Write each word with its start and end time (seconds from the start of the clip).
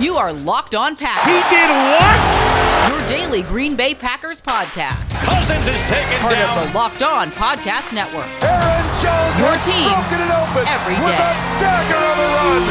You 0.00 0.16
are 0.16 0.32
Locked 0.32 0.74
On 0.74 0.96
Packers. 0.96 1.28
He 1.28 1.38
did 1.52 1.68
what? 1.68 2.88
Your 2.88 3.06
daily 3.06 3.42
Green 3.42 3.76
Bay 3.76 3.94
Packers 3.94 4.40
podcast. 4.40 5.04
Cousins 5.20 5.68
is 5.68 5.84
taken 5.84 6.08
Part 6.24 6.32
down. 6.40 6.56
of 6.56 6.64
the 6.68 6.72
Locked 6.72 7.02
On 7.02 7.30
Podcast 7.32 7.92
Network. 7.92 8.24
Aaron 8.40 8.80
Jones 8.96 9.36
Your 9.36 9.52
has 9.52 9.60
team 9.68 9.92
broken 9.92 10.24
it 10.24 10.32
open 10.32 10.64
every 10.72 10.96
with 10.96 11.12
day. 11.12 11.20
a 11.20 11.60
dagger 11.60 12.00
of 12.00 12.16
a 12.16 12.26
run. 12.32 12.64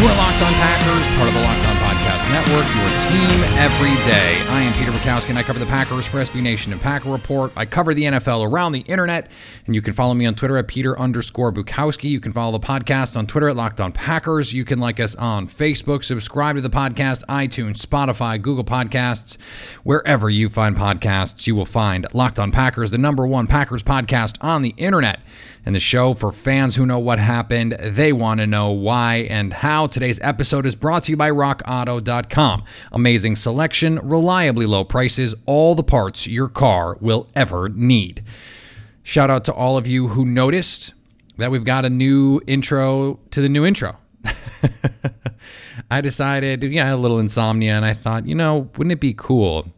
You 0.00 0.08
are 0.08 0.16
Locked 0.16 0.40
On 0.40 0.54
Packers, 0.64 1.04
part 1.20 1.28
of 1.28 1.34
the 1.36 1.44
Locked 1.44 1.60
On 1.68 1.69
Podcast 1.69 1.69
Network, 2.30 2.64
your 2.76 2.88
team 3.10 3.42
every 3.58 3.94
day. 4.04 4.40
I 4.48 4.62
am 4.62 4.72
Peter 4.74 4.92
Bukowski, 4.92 5.30
and 5.30 5.38
I 5.38 5.42
cover 5.42 5.58
the 5.58 5.66
Packers 5.66 6.06
for 6.06 6.18
SB 6.18 6.40
Nation 6.40 6.72
and 6.72 6.80
Packer 6.80 7.10
Report. 7.10 7.50
I 7.56 7.66
cover 7.66 7.92
the 7.92 8.04
NFL 8.04 8.48
around 8.48 8.70
the 8.70 8.80
internet, 8.82 9.28
and 9.66 9.74
you 9.74 9.82
can 9.82 9.94
follow 9.94 10.14
me 10.14 10.26
on 10.26 10.36
Twitter 10.36 10.56
at 10.56 10.68
Peter 10.68 10.96
underscore 10.96 11.52
Bukowski. 11.52 12.08
You 12.08 12.20
can 12.20 12.32
follow 12.32 12.56
the 12.56 12.64
podcast 12.64 13.16
on 13.16 13.26
Twitter 13.26 13.48
at 13.48 13.56
Locked 13.56 13.80
On 13.80 13.90
Packers. 13.90 14.52
You 14.52 14.64
can 14.64 14.78
like 14.78 15.00
us 15.00 15.16
on 15.16 15.48
Facebook, 15.48 16.04
subscribe 16.04 16.54
to 16.54 16.62
the 16.62 16.70
podcast, 16.70 17.24
iTunes, 17.24 17.84
Spotify, 17.84 18.40
Google 18.40 18.64
Podcasts, 18.64 19.36
wherever 19.82 20.30
you 20.30 20.48
find 20.48 20.76
podcasts, 20.76 21.48
you 21.48 21.56
will 21.56 21.66
find 21.66 22.06
Locked 22.14 22.38
On 22.38 22.52
Packers, 22.52 22.92
the 22.92 22.98
number 22.98 23.26
one 23.26 23.48
Packers 23.48 23.82
podcast 23.82 24.36
on 24.40 24.62
the 24.62 24.74
internet 24.76 25.20
and 25.64 25.74
the 25.74 25.80
show 25.80 26.14
for 26.14 26.32
fans 26.32 26.76
who 26.76 26.86
know 26.86 26.98
what 26.98 27.18
happened. 27.18 27.72
They 27.80 28.12
want 28.12 28.40
to 28.40 28.46
know 28.46 28.70
why 28.70 29.26
and 29.30 29.52
how. 29.52 29.86
Today's 29.86 30.20
episode 30.22 30.66
is 30.66 30.74
brought 30.74 31.04
to 31.04 31.12
you 31.12 31.16
by 31.16 31.30
RockAuto.com. 31.30 32.64
Amazing 32.92 33.36
selection, 33.36 33.98
reliably 34.02 34.66
low 34.66 34.84
prices, 34.84 35.34
all 35.46 35.74
the 35.74 35.82
parts 35.82 36.26
your 36.26 36.48
car 36.48 36.96
will 37.00 37.28
ever 37.34 37.68
need. 37.68 38.22
Shout 39.02 39.30
out 39.30 39.44
to 39.46 39.52
all 39.52 39.76
of 39.76 39.86
you 39.86 40.08
who 40.08 40.24
noticed 40.24 40.94
that 41.36 41.50
we've 41.50 41.64
got 41.64 41.84
a 41.84 41.90
new 41.90 42.40
intro 42.46 43.18
to 43.30 43.40
the 43.40 43.48
new 43.48 43.64
intro. 43.64 43.96
I 45.90 46.00
decided, 46.00 46.62
yeah, 46.62 46.84
I 46.84 46.86
had 46.86 46.94
a 46.94 46.98
little 46.98 47.18
insomnia, 47.18 47.72
and 47.72 47.84
I 47.84 47.94
thought, 47.94 48.26
you 48.26 48.34
know, 48.34 48.70
wouldn't 48.76 48.92
it 48.92 49.00
be 49.00 49.14
cool 49.16 49.72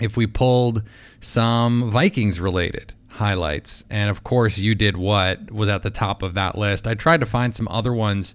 if 0.00 0.16
we 0.16 0.26
pulled 0.26 0.82
some 1.20 1.90
Vikings 1.90 2.40
related 2.40 2.94
highlights? 3.14 3.84
And 3.90 4.10
of 4.10 4.24
course, 4.24 4.58
you 4.58 4.74
did 4.74 4.96
what 4.96 5.50
was 5.50 5.68
at 5.68 5.82
the 5.82 5.90
top 5.90 6.22
of 6.22 6.34
that 6.34 6.56
list. 6.56 6.86
I 6.86 6.94
tried 6.94 7.20
to 7.20 7.26
find 7.26 7.54
some 7.54 7.68
other 7.68 7.92
ones. 7.92 8.34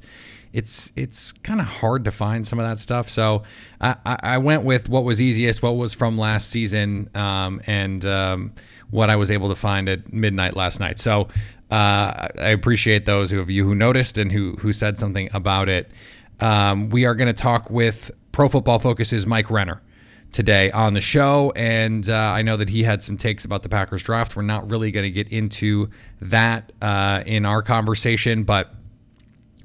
It's 0.51 0.91
it's 0.95 1.31
kind 1.31 1.61
of 1.61 1.67
hard 1.67 2.03
to 2.05 2.11
find 2.11 2.45
some 2.47 2.59
of 2.59 2.65
that 2.65 2.79
stuff, 2.79 3.07
so 3.07 3.43
I, 3.79 3.95
I 4.05 4.37
went 4.39 4.63
with 4.63 4.89
what 4.89 5.03
was 5.03 5.21
easiest, 5.21 5.61
what 5.61 5.77
was 5.77 5.93
from 5.93 6.17
last 6.17 6.49
season, 6.49 7.07
um, 7.13 7.61
and 7.67 8.03
um, 8.03 8.53
what 8.89 9.11
I 9.11 9.15
was 9.15 9.29
able 9.29 9.49
to 9.49 9.55
find 9.55 9.87
at 9.87 10.11
midnight 10.11 10.55
last 10.55 10.79
night. 10.79 10.97
So 10.97 11.27
uh, 11.69 12.29
I 12.39 12.49
appreciate 12.49 13.05
those 13.05 13.31
of 13.31 13.51
you 13.51 13.63
who 13.63 13.75
noticed 13.75 14.17
and 14.17 14.31
who 14.31 14.55
who 14.59 14.73
said 14.73 14.97
something 14.97 15.29
about 15.33 15.69
it. 15.69 15.91
Um, 16.39 16.89
we 16.89 17.05
are 17.05 17.13
going 17.13 17.27
to 17.27 17.41
talk 17.41 17.69
with 17.69 18.09
Pro 18.31 18.49
Football 18.49 18.79
Focus's 18.79 19.27
Mike 19.27 19.51
Renner 19.51 19.83
today 20.31 20.71
on 20.71 20.93
the 20.93 21.01
show, 21.01 21.51
and 21.55 22.09
uh, 22.09 22.15
I 22.15 22.41
know 22.41 22.57
that 22.57 22.69
he 22.69 22.83
had 22.83 23.01
some 23.01 23.17
takes 23.17 23.45
about 23.45 23.63
the 23.63 23.69
Packers 23.69 24.03
draft. 24.03 24.35
We're 24.35 24.43
not 24.43 24.69
really 24.69 24.91
going 24.91 25.03
to 25.03 25.11
get 25.11 25.27
into 25.29 25.89
that 26.21 26.71
uh, 26.81 27.23
in 27.25 27.45
our 27.45 27.61
conversation, 27.61 28.43
but 28.43 28.73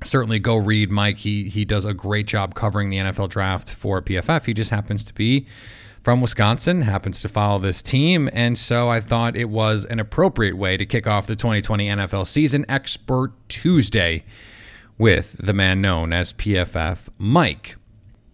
certainly 0.03 0.38
go 0.38 0.56
read 0.56 0.91
Mike. 0.91 1.19
He 1.19 1.48
he 1.48 1.64
does 1.64 1.84
a 1.84 1.94
great 1.94 2.26
job 2.26 2.54
covering 2.54 2.91
the 2.91 2.97
NFL 2.98 3.28
draft 3.28 3.72
for 3.72 4.00
PFF. 4.00 4.47
He 4.47 4.54
just 4.54 4.70
happens 4.70 5.04
to 5.04 5.14
be 5.14 5.47
from 6.03 6.20
Wisconsin, 6.20 6.82
happens 6.82 7.20
to 7.22 7.28
follow 7.28 7.58
this 7.58 7.80
team, 7.80 8.28
and 8.32 8.56
so 8.58 8.88
I 8.88 9.00
thought 9.00 9.36
it 9.36 9.48
was 9.48 9.84
an 9.86 9.98
appropriate 9.98 10.56
way 10.56 10.76
to 10.76 10.86
kick 10.86 11.06
off 11.06 11.26
the 11.26 11.36
2020 11.36 11.88
NFL 11.88 12.26
season 12.26 12.64
Expert 12.69 13.32
Tuesday 13.48 14.24
with 14.98 15.36
the 15.38 15.53
man 15.53 15.80
known 15.80 16.12
as 16.12 16.32
PFF 16.32 17.08
Mike. 17.19 17.76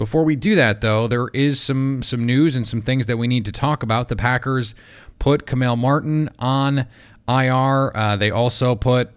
Before 0.00 0.24
we 0.24 0.34
do 0.34 0.54
that, 0.54 0.80
though, 0.80 1.06
there 1.06 1.28
is 1.34 1.60
some 1.60 2.02
some 2.02 2.24
news 2.24 2.56
and 2.56 2.66
some 2.66 2.80
things 2.80 3.04
that 3.04 3.18
we 3.18 3.28
need 3.28 3.44
to 3.44 3.52
talk 3.52 3.82
about. 3.82 4.08
The 4.08 4.16
Packers 4.16 4.74
put 5.18 5.46
Kamal 5.46 5.76
Martin 5.76 6.30
on 6.38 6.86
IR. 7.28 7.94
Uh, 7.94 8.16
they 8.16 8.30
also 8.30 8.74
put 8.74 9.10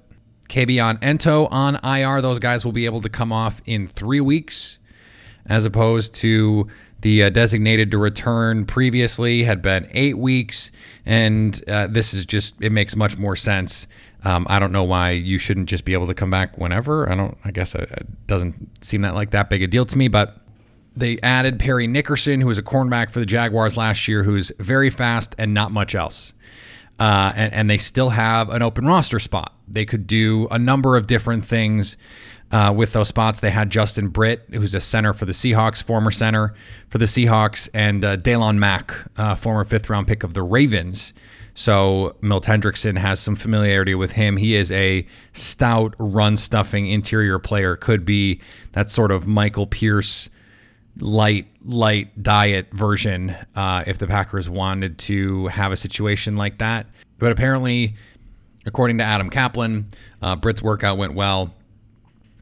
Kabion 0.49 0.99
Ento 0.99 1.47
on 1.49 1.79
IR. 1.85 2.19
Those 2.19 2.39
guys 2.39 2.65
will 2.65 2.73
be 2.73 2.83
able 2.83 2.99
to 2.99 3.07
come 3.07 3.31
off 3.31 3.61
in 3.65 3.87
three 3.87 4.19
weeks, 4.19 4.77
as 5.45 5.63
opposed 5.63 6.15
to 6.15 6.67
the 6.99 7.23
uh, 7.23 7.29
designated 7.29 7.89
to 7.91 7.97
return 7.97 8.65
previously 8.65 9.43
had 9.43 9.61
been 9.61 9.87
eight 9.91 10.17
weeks. 10.17 10.69
And 11.05 11.63
uh, 11.69 11.87
this 11.87 12.13
is 12.13 12.25
just, 12.25 12.61
it 12.61 12.73
makes 12.73 12.93
much 12.93 13.17
more 13.17 13.37
sense. 13.37 13.87
Um, 14.25 14.45
I 14.49 14.59
don't 14.59 14.73
know 14.73 14.83
why 14.83 15.11
you 15.11 15.37
shouldn't 15.37 15.69
just 15.69 15.85
be 15.85 15.93
able 15.93 16.07
to 16.07 16.13
come 16.13 16.29
back 16.29 16.57
whenever. 16.57 17.09
I 17.09 17.15
don't, 17.15 17.37
I 17.45 17.51
guess 17.51 17.73
it 17.73 18.27
doesn't 18.27 18.83
seem 18.83 19.03
that 19.03 19.15
like 19.15 19.31
that 19.31 19.49
big 19.49 19.63
a 19.63 19.67
deal 19.67 19.85
to 19.85 19.97
me, 19.97 20.09
but 20.09 20.42
they 20.95 21.19
added 21.21 21.59
Parry 21.59 21.87
Nickerson, 21.87 22.41
who 22.41 22.47
was 22.47 22.57
a 22.57 22.63
cornerback 22.63 23.09
for 23.09 23.19
the 23.19 23.25
Jaguars 23.25 23.77
last 23.77 24.07
year, 24.07 24.23
who's 24.23 24.51
very 24.59 24.89
fast 24.89 25.35
and 25.37 25.53
not 25.53 25.71
much 25.71 25.95
else. 25.95 26.33
Uh, 26.99 27.33
and, 27.35 27.53
and 27.53 27.69
they 27.69 27.77
still 27.77 28.11
have 28.11 28.49
an 28.49 28.61
open 28.61 28.85
roster 28.85 29.19
spot. 29.19 29.53
They 29.67 29.85
could 29.85 30.05
do 30.05 30.47
a 30.51 30.59
number 30.59 30.95
of 30.95 31.07
different 31.07 31.43
things 31.43 31.97
uh, 32.51 32.71
with 32.75 32.93
those 32.93 33.07
spots. 33.07 33.39
They 33.39 33.49
had 33.49 33.71
Justin 33.71 34.09
Britt, 34.09 34.45
who's 34.51 34.75
a 34.75 34.79
center 34.79 35.11
for 35.11 35.25
the 35.25 35.31
Seahawks, 35.31 35.81
former 35.81 36.11
center 36.11 36.53
for 36.89 36.99
the 36.99 37.05
Seahawks, 37.05 37.67
and 37.73 38.05
uh, 38.05 38.15
Daylon 38.17 38.57
Mack, 38.57 38.93
uh, 39.17 39.33
former 39.33 39.63
fifth 39.63 39.89
round 39.89 40.07
pick 40.07 40.23
of 40.23 40.35
the 40.35 40.43
Ravens. 40.43 41.13
So 41.55 42.15
Milt 42.21 42.45
Hendrickson 42.45 42.97
has 42.97 43.19
some 43.19 43.35
familiarity 43.35 43.95
with 43.95 44.13
him. 44.13 44.37
He 44.37 44.55
is 44.55 44.71
a 44.71 45.05
stout, 45.33 45.95
run 45.97 46.37
stuffing 46.37 46.87
interior 46.87 47.39
player. 47.39 47.75
Could 47.75 48.05
be 48.05 48.39
that 48.73 48.89
sort 48.89 49.11
of 49.11 49.27
Michael 49.27 49.67
Pierce 49.67 50.29
light 50.99 51.47
light 51.63 52.21
diet 52.21 52.67
version 52.71 53.35
uh, 53.55 53.83
if 53.87 53.97
the 53.97 54.07
Packers 54.07 54.49
wanted 54.49 54.97
to 54.99 55.47
have 55.47 55.71
a 55.71 55.77
situation 55.77 56.35
like 56.35 56.59
that. 56.59 56.87
But 57.19 57.31
apparently, 57.31 57.95
according 58.65 58.97
to 58.99 59.03
Adam 59.03 59.29
Caplan, 59.29 59.85
uh, 60.21 60.35
Britt's 60.35 60.61
workout 60.61 60.97
went 60.97 61.13
well. 61.13 61.53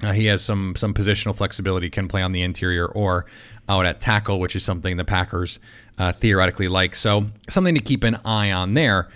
Uh, 0.03 0.11
he 0.11 0.25
has 0.25 0.44
some 0.44 0.75
some 0.75 0.94
positional 0.94 1.35
flexibility, 1.35 1.90
can 1.90 2.07
play 2.07 2.22
on 2.22 2.31
the 2.31 2.41
interior 2.41 2.85
or 2.85 3.25
out 3.69 3.85
at 3.85 4.01
tackle, 4.01 4.40
which 4.40 4.56
is 4.56 4.63
something 4.63 4.97
the 4.97 5.06
Packers 5.06 5.59
uh, 5.97 6.11
theoretically 6.11 6.67
like. 6.67 6.95
So 6.95 7.28
something 7.50 7.75
to 7.75 7.81
keep 7.81 8.03
an 8.03 8.19
eye 8.25 8.51
on 8.51 8.73
there. 8.73 9.09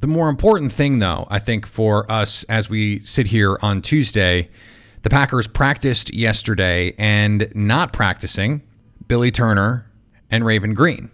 The 0.00 0.08
more 0.08 0.28
important 0.28 0.72
thing, 0.72 0.98
though, 0.98 1.26
I 1.30 1.38
think 1.38 1.66
for 1.66 2.10
us 2.10 2.44
as 2.44 2.68
we 2.68 2.98
sit 3.00 3.28
here 3.28 3.56
on 3.62 3.80
Tuesday, 3.80 4.50
the 5.02 5.08
Packers 5.08 5.46
practiced 5.46 6.12
yesterday 6.12 6.94
and 6.98 7.50
not 7.54 7.92
practicing 7.92 8.62
Billy 9.08 9.30
Turner 9.30 9.90
and 10.30 10.44
Raven 10.44 10.74
Greene. 10.74 11.10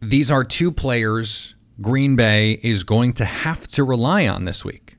These 0.00 0.30
are 0.30 0.44
two 0.44 0.70
players 0.70 1.54
Green 1.80 2.16
Bay 2.16 2.58
is 2.62 2.82
going 2.82 3.12
to 3.14 3.24
have 3.24 3.66
to 3.68 3.84
rely 3.84 4.26
on 4.26 4.44
this 4.44 4.64
week. 4.64 4.96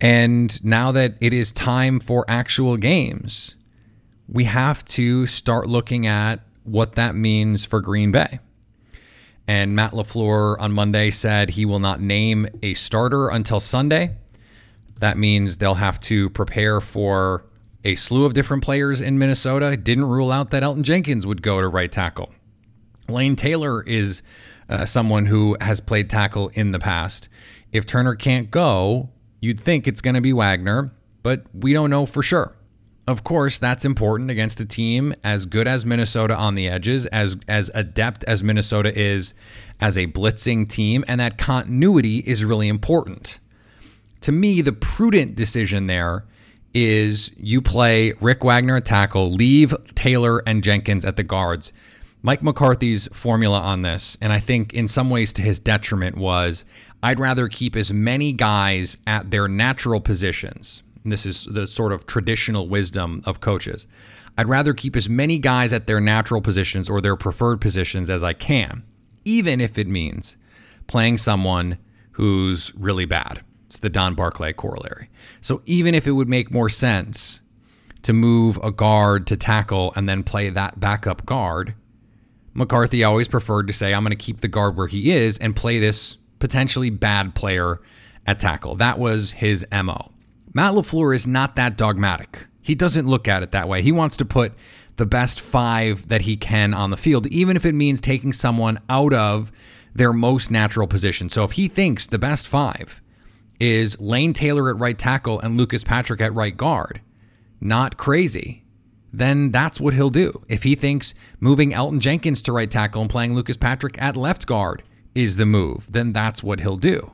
And 0.00 0.62
now 0.64 0.90
that 0.92 1.14
it 1.20 1.32
is 1.32 1.52
time 1.52 2.00
for 2.00 2.24
actual 2.28 2.76
games, 2.76 3.54
we 4.26 4.44
have 4.44 4.84
to 4.86 5.26
start 5.26 5.66
looking 5.66 6.06
at 6.06 6.40
what 6.64 6.94
that 6.94 7.14
means 7.14 7.64
for 7.64 7.80
Green 7.80 8.10
Bay. 8.10 8.40
And 9.46 9.74
Matt 9.74 9.92
LaFleur 9.92 10.58
on 10.58 10.72
Monday 10.72 11.10
said 11.10 11.50
he 11.50 11.64
will 11.64 11.80
not 11.80 12.00
name 12.00 12.46
a 12.62 12.74
starter 12.74 13.28
until 13.28 13.60
Sunday. 13.60 14.16
That 15.00 15.18
means 15.18 15.56
they'll 15.56 15.74
have 15.74 15.98
to 16.00 16.30
prepare 16.30 16.80
for 16.80 17.44
a 17.84 17.94
slew 17.94 18.24
of 18.24 18.34
different 18.34 18.62
players 18.62 19.00
in 19.00 19.18
Minnesota. 19.18 19.76
Didn't 19.76 20.04
rule 20.04 20.30
out 20.30 20.50
that 20.50 20.62
Elgton 20.62 20.82
Jenkins 20.82 21.26
would 21.26 21.42
go 21.42 21.60
to 21.60 21.68
right 21.68 21.90
tackle. 21.90 22.30
Lane 23.08 23.36
Taylor 23.36 23.82
is 23.82 24.22
uh, 24.68 24.86
someone 24.86 25.26
who 25.26 25.56
has 25.60 25.80
played 25.80 26.08
tackle 26.08 26.48
in 26.54 26.72
the 26.72 26.78
past. 26.78 27.28
If 27.72 27.86
Turner 27.86 28.14
can't 28.14 28.50
go, 28.50 29.10
you'd 29.40 29.60
think 29.60 29.86
it's 29.86 30.00
going 30.00 30.14
to 30.14 30.20
be 30.20 30.32
Wagner, 30.32 30.92
but 31.22 31.44
we 31.52 31.72
don't 31.72 31.90
know 31.90 32.06
for 32.06 32.22
sure. 32.22 32.56
Of 33.08 33.24
course, 33.24 33.58
that's 33.58 33.84
important 33.84 34.30
against 34.30 34.60
a 34.60 34.64
team 34.64 35.14
as 35.24 35.46
good 35.46 35.66
as 35.66 35.84
Minnesota 35.84 36.36
on 36.36 36.54
the 36.54 36.68
edges, 36.68 37.06
as 37.06 37.36
as 37.48 37.70
adept 37.74 38.22
as 38.24 38.44
Minnesota 38.44 38.96
is 38.96 39.34
as 39.80 39.98
a 39.98 40.06
blitzing 40.06 40.68
team, 40.68 41.04
and 41.08 41.18
that 41.20 41.36
continuity 41.36 42.18
is 42.18 42.44
really 42.44 42.68
important. 42.68 43.40
To 44.20 44.32
me, 44.32 44.60
the 44.60 44.72
prudent 44.72 45.34
decision 45.34 45.88
there 45.88 46.24
is 46.74 47.32
you 47.36 47.60
play 47.60 48.12
Rick 48.20 48.44
Wagner 48.44 48.76
at 48.76 48.84
tackle, 48.84 49.30
leave 49.30 49.74
Taylor 49.94 50.42
and 50.46 50.62
Jenkins 50.62 51.04
at 51.04 51.16
the 51.16 51.22
guards. 51.22 51.72
Mike 52.22 52.42
McCarthy's 52.42 53.08
formula 53.12 53.58
on 53.60 53.82
this, 53.82 54.16
and 54.20 54.32
I 54.32 54.40
think 54.40 54.74
in 54.74 54.88
some 54.88 55.08
ways 55.08 55.32
to 55.34 55.42
his 55.42 55.58
detriment, 55.58 56.16
was 56.16 56.64
I'd 57.02 57.18
rather 57.18 57.48
keep 57.48 57.74
as 57.76 57.92
many 57.92 58.32
guys 58.32 58.98
at 59.06 59.30
their 59.30 59.48
natural 59.48 60.00
positions. 60.00 60.82
And 61.02 61.12
this 61.12 61.24
is 61.24 61.46
the 61.46 61.66
sort 61.66 61.92
of 61.92 62.06
traditional 62.06 62.68
wisdom 62.68 63.22
of 63.24 63.40
coaches. 63.40 63.86
I'd 64.36 64.48
rather 64.48 64.74
keep 64.74 64.96
as 64.96 65.08
many 65.08 65.38
guys 65.38 65.72
at 65.72 65.86
their 65.86 66.00
natural 66.00 66.40
positions 66.40 66.90
or 66.90 67.00
their 67.00 67.16
preferred 67.16 67.60
positions 67.60 68.10
as 68.10 68.22
I 68.22 68.34
can, 68.34 68.84
even 69.24 69.60
if 69.60 69.78
it 69.78 69.86
means 69.86 70.36
playing 70.86 71.18
someone 71.18 71.78
who's 72.12 72.74
really 72.74 73.06
bad. 73.06 73.42
It's 73.70 73.78
the 73.78 73.88
Don 73.88 74.16
Barclay 74.16 74.52
corollary. 74.52 75.10
So 75.40 75.62
even 75.64 75.94
if 75.94 76.04
it 76.04 76.10
would 76.10 76.28
make 76.28 76.50
more 76.50 76.68
sense 76.68 77.40
to 78.02 78.12
move 78.12 78.58
a 78.64 78.72
guard 78.72 79.28
to 79.28 79.36
tackle 79.36 79.92
and 79.94 80.08
then 80.08 80.24
play 80.24 80.50
that 80.50 80.80
backup 80.80 81.24
guard, 81.24 81.74
McCarthy 82.52 83.04
always 83.04 83.28
preferred 83.28 83.68
to 83.68 83.72
say, 83.72 83.94
I'm 83.94 84.02
going 84.02 84.10
to 84.10 84.16
keep 84.16 84.40
the 84.40 84.48
guard 84.48 84.76
where 84.76 84.88
he 84.88 85.12
is 85.12 85.38
and 85.38 85.54
play 85.54 85.78
this 85.78 86.16
potentially 86.40 86.90
bad 86.90 87.36
player 87.36 87.80
at 88.26 88.40
tackle. 88.40 88.74
That 88.74 88.98
was 88.98 89.32
his 89.32 89.64
MO. 89.70 90.10
Matt 90.52 90.74
LaFleur 90.74 91.14
is 91.14 91.28
not 91.28 91.54
that 91.54 91.76
dogmatic. 91.76 92.48
He 92.60 92.74
doesn't 92.74 93.06
look 93.06 93.28
at 93.28 93.44
it 93.44 93.52
that 93.52 93.68
way. 93.68 93.82
He 93.82 93.92
wants 93.92 94.16
to 94.16 94.24
put 94.24 94.52
the 94.96 95.06
best 95.06 95.40
five 95.40 96.08
that 96.08 96.22
he 96.22 96.36
can 96.36 96.74
on 96.74 96.90
the 96.90 96.96
field, 96.96 97.28
even 97.28 97.54
if 97.54 97.64
it 97.64 97.76
means 97.76 98.00
taking 98.00 98.32
someone 98.32 98.80
out 98.88 99.14
of 99.14 99.52
their 99.94 100.12
most 100.12 100.50
natural 100.50 100.88
position. 100.88 101.30
So 101.30 101.44
if 101.44 101.52
he 101.52 101.68
thinks 101.68 102.08
the 102.08 102.18
best 102.18 102.48
five 102.48 103.00
is 103.60 104.00
Lane 104.00 104.32
Taylor 104.32 104.70
at 104.70 104.78
right 104.78 104.98
tackle 104.98 105.38
and 105.38 105.56
Lucas 105.56 105.84
Patrick 105.84 106.20
at 106.20 106.34
right 106.34 106.56
guard, 106.56 107.00
not 107.60 107.96
crazy, 107.96 108.64
then 109.12 109.50
that's 109.52 109.80
what 109.80 109.94
he'll 109.94 110.10
do. 110.10 110.42
If 110.48 110.62
he 110.62 110.74
thinks 110.74 111.14
moving 111.38 111.72
Elgton 111.72 112.00
Jenkins 112.00 112.42
to 112.42 112.52
right 112.52 112.70
tackle 112.70 113.02
and 113.02 113.10
playing 113.10 113.34
Lucas 113.34 113.56
Patrick 113.56 114.00
at 114.00 114.16
left 114.16 114.46
guard 114.46 114.82
is 115.14 115.36
the 115.36 115.46
move, 115.46 115.92
then 115.92 116.12
that's 116.12 116.42
what 116.42 116.60
he'll 116.60 116.76
do. 116.76 117.12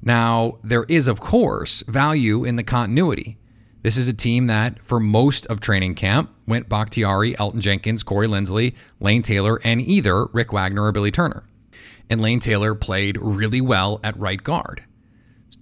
Now, 0.00 0.58
there 0.64 0.84
is, 0.84 1.06
of 1.06 1.20
course, 1.20 1.82
value 1.86 2.44
in 2.44 2.56
the 2.56 2.64
continuity. 2.64 3.38
This 3.82 3.96
is 3.96 4.08
a 4.08 4.12
team 4.12 4.46
that, 4.46 4.78
for 4.84 5.00
most 5.00 5.44
of 5.46 5.60
training 5.60 5.96
camp, 5.96 6.30
went 6.46 6.68
Bakhtiari, 6.68 7.34
Elgton 7.34 7.60
Jenkins, 7.60 8.02
Corey 8.02 8.28
Linsley, 8.28 8.74
Lane 9.00 9.22
Taylor, 9.22 9.60
and 9.64 9.80
either 9.80 10.26
Rick 10.26 10.52
Wagner 10.52 10.84
or 10.84 10.92
Billy 10.92 11.10
Turner. 11.10 11.44
And 12.08 12.20
Lane 12.20 12.40
Taylor 12.40 12.74
played 12.74 13.18
really 13.20 13.60
well 13.60 14.00
at 14.04 14.16
right 14.16 14.42
guard. 14.42 14.84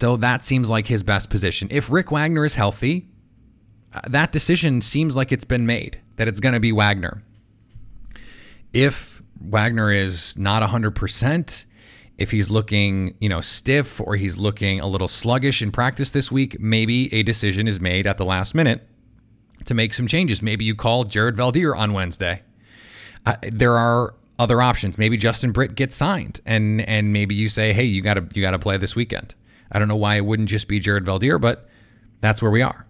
So 0.00 0.16
that 0.16 0.44
seems 0.44 0.70
like 0.70 0.86
his 0.86 1.02
best 1.02 1.28
position. 1.28 1.68
If 1.70 1.90
Rick 1.90 2.10
Wagner 2.10 2.44
is 2.44 2.54
healthy, 2.54 3.08
uh, 3.92 4.00
that 4.08 4.32
decision 4.32 4.80
seems 4.80 5.14
like 5.14 5.30
it's 5.30 5.44
been 5.44 5.66
made 5.66 6.00
that 6.16 6.26
it's 6.26 6.40
going 6.40 6.54
to 6.54 6.60
be 6.60 6.72
Wagner. 6.72 7.22
If 8.72 9.22
Wagner 9.40 9.92
is 9.92 10.38
not 10.38 10.62
100%, 10.62 11.64
if 12.16 12.30
he's 12.30 12.48
looking, 12.50 13.14
you 13.20 13.28
know, 13.28 13.40
stiff 13.40 14.00
or 14.00 14.16
he's 14.16 14.38
looking 14.38 14.80
a 14.80 14.86
little 14.86 15.08
sluggish 15.08 15.60
in 15.60 15.70
practice 15.70 16.10
this 16.12 16.30
week, 16.30 16.58
maybe 16.58 17.12
a 17.12 17.22
decision 17.22 17.68
is 17.68 17.78
made 17.78 18.06
at 18.06 18.16
the 18.16 18.24
last 18.24 18.54
minute 18.54 18.86
to 19.66 19.74
make 19.74 19.92
some 19.92 20.06
changes. 20.06 20.40
Maybe 20.40 20.64
you 20.64 20.74
call 20.74 21.04
Jared 21.04 21.36
Veldheer 21.36 21.76
on 21.76 21.92
Wednesday. 21.92 22.42
Uh, 23.26 23.36
there 23.42 23.76
are 23.76 24.14
other 24.38 24.62
options. 24.62 24.96
Maybe 24.96 25.18
Justin 25.18 25.52
Britt 25.52 25.74
gets 25.74 25.94
signed, 25.94 26.40
and 26.46 26.80
and 26.82 27.12
maybe 27.12 27.34
you 27.34 27.50
say, 27.50 27.74
hey, 27.74 27.84
you 27.84 28.00
gotta 28.00 28.26
you 28.32 28.40
gotta 28.40 28.58
play 28.58 28.78
this 28.78 28.96
weekend. 28.96 29.34
I 29.70 29.78
don't 29.78 29.88
know 29.88 29.96
why 29.96 30.16
it 30.16 30.24
wouldn't 30.24 30.48
just 30.48 30.68
be 30.68 30.78
Jared 30.80 31.04
Veldheer, 31.04 31.40
but 31.40 31.68
that's 32.20 32.42
where 32.42 32.50
we 32.50 32.62
are. 32.62 32.86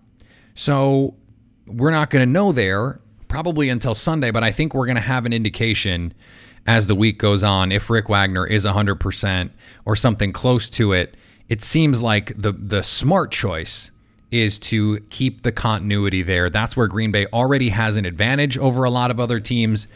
So 0.54 1.14
we're 1.66 1.90
not 1.90 2.10
going 2.10 2.26
to 2.26 2.30
know 2.30 2.52
there 2.52 3.00
probably 3.28 3.68
until 3.68 3.94
Sunday, 3.94 4.30
but 4.30 4.42
I 4.42 4.50
think 4.50 4.74
we're 4.74 4.86
going 4.86 4.96
to 4.96 5.02
have 5.02 5.24
an 5.24 5.32
indication 5.32 6.12
as 6.66 6.86
the 6.86 6.94
week 6.94 7.18
goes 7.18 7.42
on 7.42 7.72
if 7.72 7.88
Rick 7.88 8.08
Wagner 8.08 8.46
is 8.46 8.64
100% 8.64 9.50
or 9.84 9.96
something 9.96 10.32
close 10.32 10.68
to 10.70 10.92
it. 10.92 11.16
It 11.48 11.62
seems 11.62 12.00
like 12.00 12.32
the 12.40 12.52
the 12.52 12.82
smart 12.82 13.32
choice 13.32 13.90
is 14.30 14.58
to 14.58 15.00
keep 15.10 15.42
the 15.42 15.50
continuity 15.50 16.22
there. 16.22 16.48
That's 16.48 16.76
where 16.76 16.86
Green 16.86 17.10
Bay 17.10 17.26
already 17.32 17.70
has 17.70 17.96
an 17.96 18.04
advantage 18.04 18.56
over 18.56 18.84
a 18.84 18.90
lot 18.90 19.10
of 19.10 19.18
other 19.18 19.40
teams. 19.40 19.88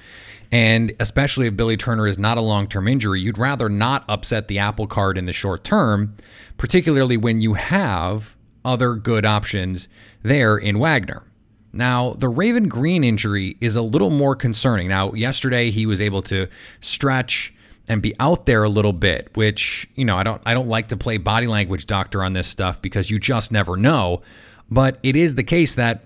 And 0.55 0.93
especially 1.01 1.49
if 1.49 1.57
Billy 1.57 1.77
Turner 1.77 2.07
is 2.07 2.17
not 2.17 2.39
a 2.39 2.41
long 2.41 2.69
term 2.69 2.87
injury, 2.87 3.21
you'd 3.21 3.39
rather 3.39 3.69
not 3.69 4.05
upset 4.09 4.47
the 4.47 4.61
apple 4.61 4.87
cart 4.87 5.19
in 5.19 5.27
the 5.27 5.33
short 5.33 5.65
term, 5.65 6.15
particularly 6.59 7.17
when 7.17 7.41
you 7.41 7.55
have 7.55 8.37
other 8.65 8.95
good 8.95 9.27
options 9.27 9.89
there 10.23 10.57
in 10.57 10.79
Wagner. 10.79 11.25
Now, 11.73 12.13
the 12.13 12.29
Raven 12.29 12.69
Greene 12.69 13.03
injury 13.03 13.57
is 13.61 13.75
a 13.75 13.83
little 13.83 14.11
more 14.11 14.37
concerning. 14.37 14.87
Now, 14.87 15.13
yesterday 15.13 15.73
he 15.73 15.87
was 15.87 16.01
able 16.01 16.23
to 16.23 16.47
stretch 16.81 17.53
and 17.89 18.01
be 18.01 18.15
out 18.21 18.47
there 18.47 18.63
a 18.63 18.69
little 18.69 18.93
bit, 18.93 19.37
which, 19.37 19.89
you 19.97 20.05
know, 20.05 20.17
I 20.17 20.23
don't 20.23 20.41
I 20.47 20.55
don't 20.55 20.69
like 20.69 20.87
to 20.87 20.97
play 20.97 21.17
body 21.17 21.49
language 21.49 21.87
doctor 21.87 22.23
on 22.23 22.33
this 22.33 22.47
stuff 22.47 22.81
because 22.81 23.11
you 23.11 23.19
just 23.19 23.51
never 23.51 23.77
know, 23.77 24.23
but 24.71 25.01
it 25.03 25.17
is 25.17 25.35
the 25.35 25.43
case 25.43 25.75
that 25.75 26.05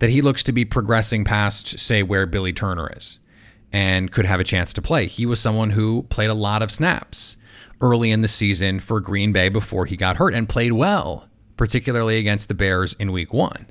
that 0.00 0.10
he 0.10 0.20
looks 0.20 0.42
to 0.42 0.52
be 0.52 0.64
progressing 0.64 1.24
past 1.24 1.78
say 1.78 2.02
where 2.02 2.26
Billy 2.26 2.52
Turner 2.52 2.90
is 2.96 3.20
and 3.74 4.12
could 4.12 4.24
have 4.24 4.38
a 4.38 4.44
chance 4.44 4.72
to 4.72 4.80
play. 4.80 5.08
He 5.08 5.26
was 5.26 5.40
someone 5.40 5.70
who 5.70 6.04
played 6.04 6.30
a 6.30 6.34
lot 6.34 6.62
of 6.62 6.70
snaps 6.70 7.36
early 7.80 8.12
in 8.12 8.20
the 8.20 8.28
season 8.28 8.78
for 8.78 9.00
Green 9.00 9.32
Bay 9.32 9.48
before 9.48 9.84
he 9.84 9.96
got 9.96 10.16
hurt 10.16 10.32
and 10.32 10.48
played 10.48 10.72
well, 10.72 11.28
particularly 11.56 12.18
against 12.18 12.46
the 12.46 12.54
Bears 12.54 12.94
in 13.00 13.10
week 13.10 13.34
1. 13.34 13.66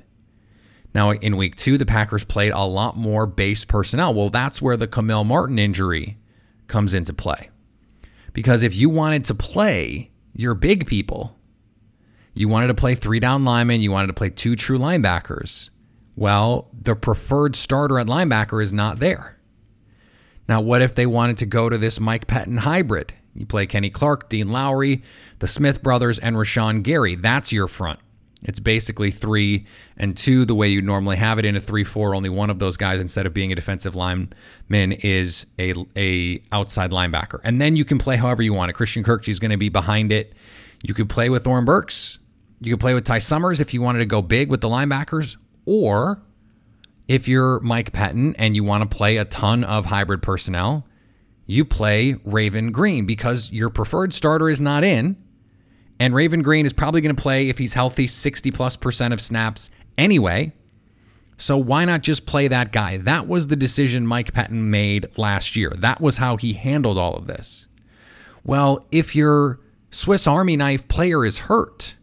Now, 0.94 1.10
in 1.10 1.38
week 1.38 1.56
two, 1.56 1.78
the 1.78 1.86
Packers 1.86 2.22
played 2.22 2.52
a 2.52 2.66
lot 2.66 2.98
more 2.98 3.26
base 3.26 3.64
personnel. 3.64 4.12
Well, 4.12 4.28
that's 4.28 4.60
where 4.60 4.76
the 4.76 4.86
Kamal 4.86 5.24
Martin 5.24 5.58
injury 5.58 6.18
comes 6.66 6.92
into 6.92 7.14
play. 7.14 7.48
Because 8.34 8.62
if 8.62 8.76
you 8.76 8.90
wanted 8.90 9.24
to 9.24 9.34
play 9.34 10.10
your 10.34 10.54
big 10.54 10.86
people, 10.86 11.34
you 12.34 12.46
wanted 12.46 12.66
to 12.66 12.74
play 12.74 12.94
three 12.94 13.20
down 13.20 13.46
linemen, 13.46 13.80
you 13.80 13.90
wanted 13.90 14.08
to 14.08 14.12
play 14.12 14.28
two 14.28 14.54
true 14.54 14.78
linebackers. 14.78 15.70
Well, 16.14 16.70
the 16.78 16.94
preferred 16.94 17.56
starter 17.56 17.98
at 17.98 18.06
linebacker 18.06 18.62
is 18.62 18.72
not 18.72 18.98
there. 18.98 19.33
Now, 20.48 20.60
what 20.60 20.82
if 20.82 20.94
they 20.94 21.06
wanted 21.06 21.38
to 21.38 21.46
go 21.46 21.68
to 21.68 21.78
this 21.78 21.98
Mike 21.98 22.26
Pettine 22.26 22.58
hybrid? 22.58 23.14
You 23.34 23.46
play 23.46 23.66
Kenny 23.66 23.90
Clark, 23.90 24.28
Dean 24.28 24.50
Lowry, 24.50 25.02
the 25.38 25.46
Smith 25.46 25.82
brothers, 25.82 26.18
and 26.18 26.36
Rashan 26.36 26.82
Gary. 26.82 27.14
That's 27.14 27.52
your 27.52 27.66
front. 27.66 27.98
It's 28.42 28.60
basically 28.60 29.10
three 29.10 29.64
and 29.96 30.14
two 30.14 30.44
the 30.44 30.54
way 30.54 30.68
you 30.68 30.82
normally 30.82 31.16
have 31.16 31.38
it 31.38 31.46
in 31.46 31.56
a 31.56 31.60
three-four. 31.60 32.14
Only 32.14 32.28
one 32.28 32.50
of 32.50 32.58
those 32.58 32.76
guys, 32.76 33.00
instead 33.00 33.24
of 33.24 33.32
being 33.32 33.50
a 33.50 33.54
defensive 33.54 33.96
lineman, 33.96 34.92
is 34.92 35.46
a 35.58 35.72
a 35.96 36.42
outside 36.52 36.90
linebacker, 36.90 37.40
and 37.42 37.58
then 37.58 37.74
you 37.74 37.86
can 37.86 37.98
play 37.98 38.16
however 38.16 38.42
you 38.42 38.52
want. 38.52 38.68
It. 38.68 38.74
Christian 38.74 39.02
Kirk 39.02 39.26
is 39.28 39.38
going 39.38 39.50
to 39.50 39.56
be 39.56 39.70
behind 39.70 40.12
it. 40.12 40.34
You 40.82 40.92
could 40.92 41.08
play 41.08 41.30
with 41.30 41.46
Oren 41.46 41.64
Burks. 41.64 42.18
You 42.60 42.74
could 42.74 42.80
play 42.80 42.92
with 42.92 43.04
Ty 43.04 43.20
Summers 43.20 43.60
if 43.60 43.72
you 43.72 43.80
wanted 43.80 44.00
to 44.00 44.06
go 44.06 44.20
big 44.20 44.50
with 44.50 44.60
the 44.60 44.68
linebackers, 44.68 45.38
or 45.64 46.20
if 47.08 47.28
you're 47.28 47.60
Mike 47.60 47.92
Pettine 47.92 48.34
and 48.38 48.56
you 48.56 48.64
want 48.64 48.88
to 48.88 48.96
play 48.96 49.16
a 49.16 49.24
ton 49.24 49.64
of 49.64 49.86
hybrid 49.86 50.22
personnel, 50.22 50.86
you 51.46 51.64
play 51.64 52.16
Raven 52.24 52.72
Greene 52.72 53.06
because 53.06 53.52
your 53.52 53.70
preferred 53.70 54.14
starter 54.14 54.48
is 54.48 54.60
not 54.60 54.84
in 54.84 55.16
and 55.98 56.14
Raven 56.14 56.42
Greene 56.42 56.66
is 56.66 56.72
probably 56.72 57.00
going 57.00 57.14
to 57.14 57.22
play, 57.22 57.48
if 57.48 57.58
he's 57.58 57.74
healthy, 57.74 58.06
60 58.06 58.50
plus 58.50 58.76
percent 58.76 59.14
of 59.14 59.20
snaps 59.20 59.70
anyway. 59.96 60.52
So 61.36 61.56
why 61.56 61.84
not 61.84 62.02
just 62.02 62.26
play 62.26 62.48
that 62.48 62.72
guy? 62.72 62.96
That 62.96 63.26
was 63.26 63.48
the 63.48 63.56
decision 63.56 64.06
Mike 64.06 64.32
Pettine 64.32 64.70
made 64.70 65.06
last 65.16 65.56
year. 65.56 65.70
That 65.70 66.00
was 66.00 66.18
how 66.18 66.36
he 66.36 66.52
handled 66.54 66.98
all 66.98 67.16
of 67.16 67.26
this. 67.26 67.66
Well, 68.44 68.86
if 68.90 69.16
your 69.16 69.60
Swiss 69.90 70.26
Army 70.26 70.56
knife 70.56 70.86
player 70.88 71.24
is 71.24 71.40
hurt, 71.40 71.94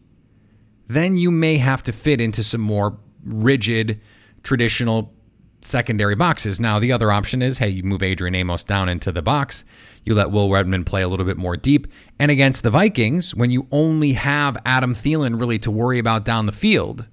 then 0.88 1.16
you 1.16 1.30
may 1.30 1.58
have 1.58 1.82
to 1.84 1.92
fit 1.92 2.20
into 2.20 2.42
some 2.42 2.60
more 2.60 2.98
rigid, 3.24 4.00
traditional 4.42 5.14
secondary 5.60 6.16
boxes. 6.16 6.58
Now, 6.58 6.78
the 6.78 6.92
other 6.92 7.12
option 7.12 7.42
is 7.42 7.58
hey, 7.58 7.68
you 7.68 7.82
move 7.82 8.02
Adrian 8.02 8.34
Amos 8.34 8.64
down 8.64 8.88
into 8.88 9.12
the 9.12 9.22
box 9.22 9.64
you 10.04 10.14
let 10.14 10.30
Will 10.30 10.50
Redmond 10.50 10.86
play 10.86 11.02
a 11.02 11.08
little 11.08 11.26
bit 11.26 11.36
more 11.36 11.56
deep. 11.56 11.86
And 12.18 12.30
against 12.30 12.62
the 12.62 12.70
Vikings, 12.70 13.34
when 13.34 13.50
you 13.50 13.68
only 13.70 14.14
have 14.14 14.56
Adam 14.64 14.94
Thielen 14.94 15.38
really 15.38 15.58
to 15.60 15.70
worry 15.70 15.98
about 15.98 16.24
down 16.24 16.46
the 16.46 16.52
field, 16.52 17.08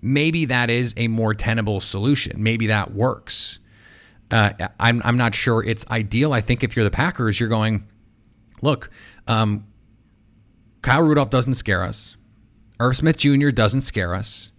maybe 0.00 0.44
that 0.44 0.70
is 0.70 0.94
a 0.96 1.08
more 1.08 1.34
tenable 1.34 1.80
solution. 1.80 2.42
Maybe 2.42 2.66
that 2.68 2.92
works. 2.92 3.58
Uh, 4.30 4.52
I'm, 4.78 5.02
I'm 5.04 5.16
not 5.16 5.34
sure 5.34 5.64
it's 5.64 5.84
ideal. 5.88 6.32
I 6.32 6.40
think 6.40 6.62
if 6.62 6.76
you're 6.76 6.84
the 6.84 6.90
Packers, 6.90 7.40
you're 7.40 7.48
going, 7.48 7.86
look, 8.62 8.90
um, 9.26 9.66
Kyle 10.82 11.02
Rudolph 11.02 11.30
doesn't 11.30 11.54
scare 11.54 11.82
us. 11.82 12.16
Irv 12.78 12.96
Smith 12.96 13.16
Jr. 13.18 13.50
doesn't 13.50 13.82
scare 13.82 14.14
us. 14.14 14.49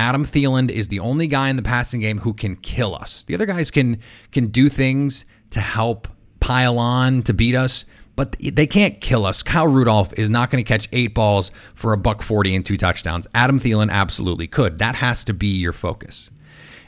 Adam 0.00 0.24
Thielen 0.24 0.70
is 0.70 0.88
the 0.88 0.98
only 0.98 1.26
guy 1.26 1.50
in 1.50 1.56
the 1.56 1.62
passing 1.62 2.00
game 2.00 2.20
who 2.20 2.32
can 2.32 2.56
kill 2.56 2.94
us. 2.94 3.22
The 3.24 3.34
other 3.34 3.44
guys 3.44 3.70
can 3.70 3.98
can 4.32 4.46
do 4.46 4.70
things 4.70 5.26
to 5.50 5.60
help 5.60 6.08
pile 6.40 6.78
on 6.78 7.22
to 7.24 7.34
beat 7.34 7.54
us, 7.54 7.84
but 8.16 8.34
they 8.40 8.66
can't 8.66 8.98
kill 9.02 9.26
us. 9.26 9.42
Kyle 9.42 9.66
Rudolph 9.66 10.14
is 10.18 10.30
not 10.30 10.50
going 10.50 10.64
to 10.64 10.66
catch 10.66 10.88
eight 10.90 11.14
balls 11.14 11.50
for 11.74 11.92
a 11.92 11.98
buck 11.98 12.22
40 12.22 12.54
and 12.54 12.64
two 12.64 12.78
touchdowns. 12.78 13.26
Adam 13.34 13.60
Thielen 13.60 13.90
absolutely 13.90 14.46
could. 14.46 14.78
That 14.78 14.94
has 14.96 15.22
to 15.26 15.34
be 15.34 15.48
your 15.48 15.74
focus. 15.74 16.30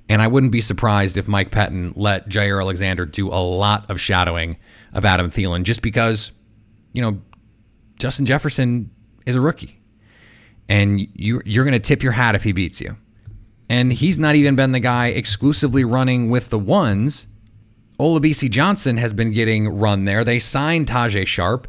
And 0.08 0.22
I 0.22 0.26
wouldn't 0.26 0.50
be 0.50 0.62
surprised 0.62 1.18
if 1.18 1.28
Mike 1.28 1.50
Pettine 1.50 1.92
let 1.94 2.30
Jaire 2.30 2.62
Alexander 2.62 3.04
do 3.04 3.28
a 3.28 3.36
lot 3.36 3.90
of 3.90 4.00
shadowing 4.00 4.56
of 4.94 5.04
Adam 5.04 5.30
Thielen 5.30 5.64
just 5.64 5.82
because, 5.82 6.32
you 6.94 7.02
know, 7.02 7.20
Justin 7.98 8.24
Jefferson 8.24 8.90
is 9.26 9.36
a 9.36 9.40
rookie. 9.42 9.80
And 10.66 10.98
you, 10.98 11.42
you're 11.44 11.64
going 11.64 11.74
to 11.74 11.78
tip 11.78 12.02
your 12.02 12.12
hat 12.12 12.34
if 12.34 12.42
he 12.44 12.52
beats 12.52 12.80
you. 12.80 12.96
And 13.68 13.92
he's 13.92 14.18
not 14.18 14.34
even 14.34 14.56
been 14.56 14.72
the 14.72 14.80
guy 14.80 15.08
exclusively 15.08 15.84
running 15.84 16.30
with 16.30 16.50
the 16.50 16.58
ones. 16.58 17.26
Olabisi 17.98 18.50
Johnson 18.50 18.96
has 18.96 19.12
been 19.12 19.30
getting 19.30 19.68
run 19.68 20.04
there. 20.04 20.24
They 20.24 20.38
signed 20.38 20.86
Tajae 20.88 21.26
Sharpe. 21.26 21.68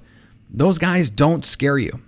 Those 0.49 0.77
guys 0.77 1.09
don't 1.09 1.45
scare 1.45 1.77
you. 1.77 2.01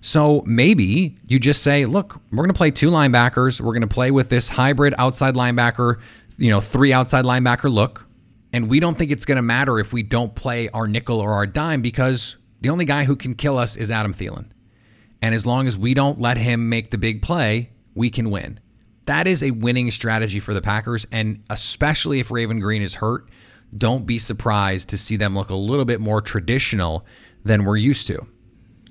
So 0.00 0.42
maybe 0.46 1.16
you 1.26 1.38
just 1.38 1.62
say, 1.62 1.84
look, 1.84 2.20
we're 2.30 2.44
going 2.44 2.48
to 2.48 2.54
play 2.54 2.70
two 2.70 2.90
linebackers. 2.90 3.60
We're 3.60 3.72
going 3.72 3.82
to 3.82 3.86
play 3.86 4.10
with 4.10 4.28
this 4.28 4.50
hybrid 4.50 4.94
outside 4.98 5.34
linebacker, 5.34 6.00
you 6.36 6.50
know, 6.50 6.60
three 6.60 6.92
outside 6.92 7.24
linebacker 7.24 7.72
look. 7.72 8.06
And 8.52 8.68
we 8.68 8.80
don't 8.80 8.96
think 8.96 9.10
it's 9.10 9.24
going 9.24 9.36
to 9.36 9.42
matter 9.42 9.78
if 9.78 9.92
we 9.92 10.02
don't 10.02 10.34
play 10.34 10.68
our 10.70 10.86
nickel 10.86 11.20
or 11.20 11.32
our 11.32 11.46
dime 11.46 11.82
because 11.82 12.36
the 12.60 12.70
only 12.70 12.84
guy 12.84 13.04
who 13.04 13.16
can 13.16 13.34
kill 13.34 13.58
us 13.58 13.76
is 13.76 13.90
Adam 13.90 14.14
Thielen. 14.14 14.46
And 15.20 15.34
as 15.34 15.44
long 15.44 15.66
as 15.66 15.76
we 15.76 15.94
don't 15.94 16.20
let 16.20 16.38
him 16.38 16.68
make 16.68 16.90
the 16.90 16.98
big 16.98 17.22
play, 17.22 17.70
we 17.94 18.08
can 18.08 18.30
win. 18.30 18.60
That 19.08 19.26
is 19.26 19.42
a 19.42 19.52
winning 19.52 19.90
strategy 19.90 20.38
for 20.38 20.52
the 20.52 20.60
Packers. 20.60 21.06
And 21.10 21.42
especially 21.48 22.20
if 22.20 22.30
Raven 22.30 22.60
Greene 22.60 22.82
is 22.82 22.96
hurt, 22.96 23.26
don't 23.74 24.04
be 24.04 24.18
surprised 24.18 24.90
to 24.90 24.98
see 24.98 25.16
them 25.16 25.34
look 25.34 25.48
a 25.48 25.54
little 25.54 25.86
bit 25.86 25.98
more 25.98 26.20
traditional 26.20 27.06
than 27.42 27.64
we're 27.64 27.78
used 27.78 28.06
to. 28.08 28.26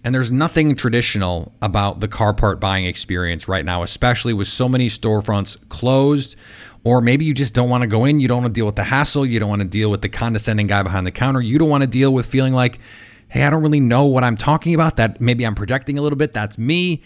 And 0.03 0.15
there's 0.15 0.31
nothing 0.31 0.75
traditional 0.75 1.53
about 1.61 1.99
the 1.99 2.07
car 2.07 2.33
part 2.33 2.59
buying 2.59 2.87
experience 2.87 3.47
right 3.47 3.63
now, 3.63 3.83
especially 3.83 4.33
with 4.33 4.47
so 4.47 4.67
many 4.67 4.87
storefronts 4.87 5.55
closed. 5.69 6.35
Or 6.83 6.99
maybe 6.99 7.23
you 7.23 7.35
just 7.35 7.53
don't 7.53 7.69
want 7.69 7.83
to 7.83 7.87
go 7.87 8.03
in. 8.03 8.19
You 8.19 8.27
don't 8.27 8.41
want 8.41 8.55
to 8.55 8.59
deal 8.59 8.65
with 8.65 8.75
the 8.75 8.85
hassle. 8.85 9.23
You 9.23 9.39
don't 9.39 9.49
want 9.49 9.61
to 9.61 9.67
deal 9.67 9.91
with 9.91 10.01
the 10.01 10.09
condescending 10.09 10.65
guy 10.65 10.81
behind 10.81 11.05
the 11.05 11.11
counter. 11.11 11.41
You 11.41 11.59
don't 11.59 11.69
want 11.69 11.83
to 11.83 11.87
deal 11.87 12.11
with 12.11 12.25
feeling 12.25 12.53
like, 12.53 12.79
hey, 13.27 13.43
I 13.43 13.51
don't 13.51 13.61
really 13.61 13.79
know 13.79 14.05
what 14.05 14.23
I'm 14.23 14.35
talking 14.35 14.73
about. 14.73 14.95
That 14.95 15.21
maybe 15.21 15.45
I'm 15.45 15.53
projecting 15.53 15.99
a 15.99 16.01
little 16.01 16.17
bit. 16.17 16.33
That's 16.33 16.57
me. 16.57 17.03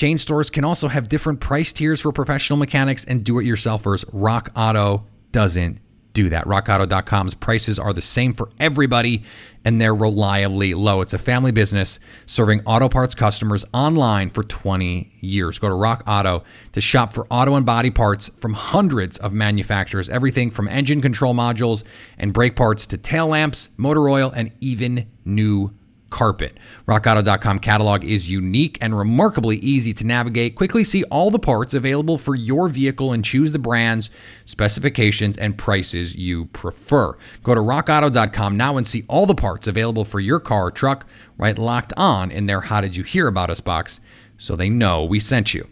Chain 0.00 0.16
stores 0.16 0.48
can 0.48 0.64
also 0.64 0.88
have 0.88 1.10
different 1.10 1.40
price 1.40 1.74
tiers 1.74 2.00
for 2.00 2.10
professional 2.10 2.58
mechanics 2.58 3.04
and 3.04 3.22
do 3.22 3.38
it 3.38 3.44
yourselfers. 3.44 4.02
Rock 4.14 4.50
Auto 4.56 5.04
doesn't 5.30 5.78
do 6.14 6.30
that. 6.30 6.46
RockAuto.com's 6.46 7.34
prices 7.34 7.78
are 7.78 7.92
the 7.92 8.00
same 8.00 8.32
for 8.32 8.48
everybody 8.58 9.24
and 9.62 9.78
they're 9.78 9.94
reliably 9.94 10.72
low. 10.72 11.02
It's 11.02 11.12
a 11.12 11.18
family 11.18 11.52
business 11.52 12.00
serving 12.24 12.62
auto 12.64 12.88
parts 12.88 13.14
customers 13.14 13.66
online 13.74 14.30
for 14.30 14.42
20 14.42 15.12
years. 15.20 15.58
Go 15.58 15.68
to 15.68 15.74
Rock 15.74 16.02
Auto 16.06 16.44
to 16.72 16.80
shop 16.80 17.12
for 17.12 17.26
auto 17.28 17.54
and 17.54 17.66
body 17.66 17.90
parts 17.90 18.30
from 18.38 18.54
hundreds 18.54 19.18
of 19.18 19.34
manufacturers, 19.34 20.08
everything 20.08 20.50
from 20.50 20.66
engine 20.68 21.02
control 21.02 21.34
modules 21.34 21.84
and 22.16 22.32
brake 22.32 22.56
parts 22.56 22.86
to 22.86 22.96
tail 22.96 23.26
lamps, 23.26 23.68
motor 23.76 24.08
oil, 24.08 24.32
and 24.34 24.50
even 24.62 25.10
new 25.26 25.74
carpet. 26.10 26.58
RockAuto.com 26.86 27.60
catalog 27.60 28.04
is 28.04 28.30
unique 28.30 28.76
and 28.80 28.96
remarkably 28.96 29.56
easy 29.58 29.92
to 29.94 30.06
navigate. 30.06 30.56
Quickly 30.56 30.84
see 30.84 31.04
all 31.04 31.30
the 31.30 31.38
parts 31.38 31.72
available 31.72 32.18
for 32.18 32.34
your 32.34 32.68
vehicle 32.68 33.12
and 33.12 33.24
choose 33.24 33.52
the 33.52 33.58
brands, 33.58 34.10
specifications, 34.44 35.36
and 35.36 35.56
prices 35.56 36.16
you 36.16 36.46
prefer. 36.46 37.16
Go 37.42 37.54
to 37.54 37.60
RockAuto.com 37.60 38.56
now 38.56 38.76
and 38.76 38.86
see 38.86 39.04
all 39.08 39.26
the 39.26 39.34
parts 39.34 39.66
available 39.66 40.04
for 40.04 40.20
your 40.20 40.40
car 40.40 40.66
or 40.66 40.70
truck 40.70 41.06
right 41.38 41.58
locked 41.58 41.92
on 41.96 42.30
in 42.30 42.46
their 42.46 42.62
How 42.62 42.80
Did 42.80 42.96
You 42.96 43.04
Hear 43.04 43.26
About 43.26 43.50
Us 43.50 43.60
box 43.60 44.00
so 44.36 44.56
they 44.56 44.68
know 44.68 45.04
we 45.04 45.20
sent 45.20 45.54
you. 45.54 45.68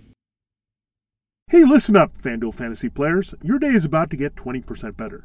Hey, 1.51 1.65
listen 1.65 1.97
up, 1.97 2.13
FanDuel 2.21 2.55
fantasy 2.55 2.91
players. 2.91 3.35
Your 3.43 3.59
day 3.59 3.69
is 3.69 3.87
about 3.87 4.11
to 4.11 4.17
get 4.17 4.35
20% 4.35 4.97
better. 4.99 5.25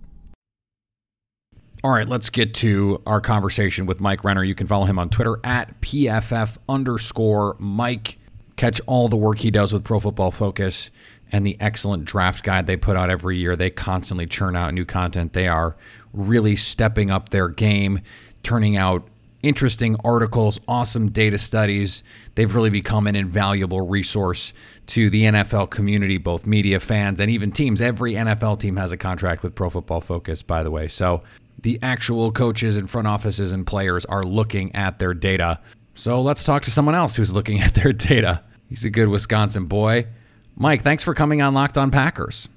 All 1.83 1.89
right, 1.89 2.07
let's 2.07 2.29
get 2.29 2.53
to 2.55 3.01
our 3.07 3.19
conversation 3.19 3.87
with 3.87 3.99
Mike 3.99 4.23
Renner. 4.23 4.43
You 4.43 4.53
can 4.53 4.67
follow 4.67 4.85
him 4.85 4.99
on 4.99 5.09
Twitter 5.09 5.39
at 5.43 5.81
PFF 5.81 6.59
underscore 6.69 7.55
Mike. 7.57 8.19
Catch 8.55 8.79
all 8.85 9.07
the 9.07 9.17
work 9.17 9.39
he 9.39 9.49
does 9.49 9.73
with 9.73 9.83
Pro 9.83 9.99
Football 9.99 10.29
Focus 10.29 10.91
and 11.31 11.43
the 11.43 11.57
excellent 11.59 12.05
draft 12.05 12.43
guide 12.43 12.67
they 12.67 12.77
put 12.77 12.97
out 12.97 13.09
every 13.09 13.37
year. 13.37 13.55
They 13.55 13.71
constantly 13.71 14.27
churn 14.27 14.55
out 14.55 14.75
new 14.75 14.85
content. 14.85 15.33
They 15.33 15.47
are 15.47 15.75
really 16.13 16.55
stepping 16.55 17.09
up 17.09 17.29
their 17.29 17.49
game, 17.49 18.01
turning 18.43 18.77
out 18.77 19.07
interesting 19.41 19.95
articles, 20.03 20.59
awesome 20.67 21.09
data 21.09 21.39
studies. 21.39 22.03
They've 22.35 22.53
really 22.53 22.69
become 22.69 23.07
an 23.07 23.15
invaluable 23.15 23.81
resource 23.87 24.53
to 24.85 25.09
the 25.09 25.23
NFL 25.23 25.71
community, 25.71 26.19
both 26.19 26.45
media, 26.45 26.79
fans, 26.79 27.19
and 27.19 27.31
even 27.31 27.51
teams. 27.51 27.81
Every 27.81 28.13
NFL 28.13 28.59
team 28.59 28.75
has 28.75 28.91
a 28.91 28.97
contract 28.97 29.41
with 29.41 29.55
Pro 29.55 29.71
Football 29.71 30.01
Focus, 30.01 30.43
by 30.43 30.61
the 30.61 30.69
way. 30.69 30.87
So 30.87 31.23
the 31.61 31.79
actual 31.81 32.31
coaches 32.31 32.77
and 32.77 32.89
front 32.89 33.07
offices 33.07 33.51
and 33.51 33.65
players 33.65 34.05
are 34.05 34.23
looking 34.23 34.75
at 34.75 34.99
their 34.99 35.13
data. 35.13 35.59
So 35.93 36.21
let's 36.21 36.43
talk 36.43 36.63
to 36.63 36.71
someone 36.71 36.95
else 36.95 37.15
who's 37.15 37.33
looking 37.33 37.61
at 37.61 37.73
their 37.73 37.93
data. 37.93 38.43
He's 38.69 38.85
a 38.85 38.89
good 38.89 39.09
Wisconsin 39.09 39.65
boy. 39.65 40.07
Mike, 40.55 40.81
thanks 40.81 41.03
for 41.03 41.13
coming 41.13 41.41
on 41.41 41.53
Locked 41.53 41.77
On 41.77 41.91
Packers. 41.91 42.47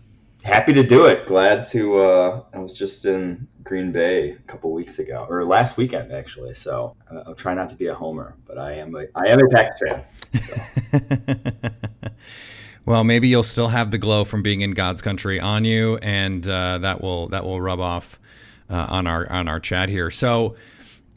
Happy 0.43 0.73
to 0.75 0.83
do 0.83 1.07
it. 1.07 1.27
Glad 1.27 1.67
to. 1.69 1.99
Uh, 1.99 2.43
I 2.53 2.59
was 2.59 2.75
just 2.75 3.07
in 3.07 3.49
Green 3.63 3.93
Bay 3.93 4.33
a 4.33 4.39
couple 4.47 4.73
weeks 4.73 4.99
ago, 4.99 5.27
or 5.29 5.45
last 5.45 5.79
weekend 5.79 6.13
actually. 6.13 6.53
So 6.53 6.95
uh, 7.11 7.23
I'll 7.27 7.35
try 7.35 7.55
not 7.55 7.71
to 7.71 7.77
be 7.77 7.87
a 7.87 7.95
homer, 7.95 8.35
but 8.47 8.59
I 8.59 8.75
am 8.75 8.95
a 8.95 9.07
I 9.15 9.29
am 9.29 9.41
a 9.41 9.49
Packers 9.49 9.81
fan. 9.89 10.05
So. 10.43 11.71
well, 12.85 13.05
maybe 13.05 13.29
you'll 13.29 13.43
still 13.43 13.69
have 13.69 13.91
the 13.91 13.97
glow 13.97 14.25
from 14.25 14.43
being 14.43 14.61
in 14.61 14.73
God's 14.73 15.01
country 15.01 15.41
on 15.41 15.65
you, 15.65 15.97
and 16.03 16.47
uh, 16.47 16.79
that 16.79 17.01
will 17.01 17.29
that 17.29 17.45
will 17.45 17.61
rub 17.61 17.81
off 17.81 18.21
uh, 18.75 18.87
on 18.89 19.07
our 19.07 19.31
on 19.31 19.47
our 19.47 19.61
chat 19.61 19.89
here. 19.89 20.11
So, 20.11 20.57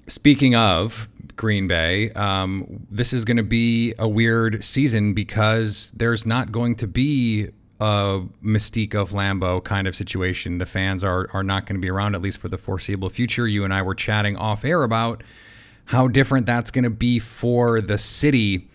speaking 0.06 0.56
of 0.56 1.10
Green 1.36 1.68
Bay, 1.68 2.12
um, 2.12 2.86
this 2.92 3.14
is 3.14 3.26
going 3.26 3.38
to 3.38 3.44
be 3.44 3.96
a 3.98 4.08
weird 4.08 4.64
season 4.64 5.14
because 5.14 5.92
there's 5.96 6.26
not 6.26 6.52
going 6.52 6.76
to 6.76 6.88
be 6.88 7.50
a 7.80 8.24
mystique 8.44 8.94
of 8.94 9.10
Lambeau 9.10 9.64
kind 9.64 9.88
of 9.88 9.96
situation. 9.96 10.60
The 10.60 10.68
fans 10.68 11.04
are 11.04 11.30
are 11.34 11.44
not 11.44 11.66
going 11.66 11.76
to 11.76 11.82
be 11.82 11.90
around 11.90 12.14
at 12.14 12.22
least 12.22 12.38
for 12.38 12.48
the 12.48 12.60
foreseeable 12.60 13.10
future. 13.10 13.48
You 13.48 13.64
and 13.64 13.74
I 13.74 13.82
were 13.82 13.96
chatting 13.96 14.38
off 14.38 14.64
air 14.64 14.84
about 14.84 15.24
how 15.86 16.08
different 16.08 16.46
that's 16.46 16.70
going 16.70 16.84
to 16.84 16.92
be 16.92 17.18
for 17.18 17.82
the 17.82 17.98
city. 17.98 18.70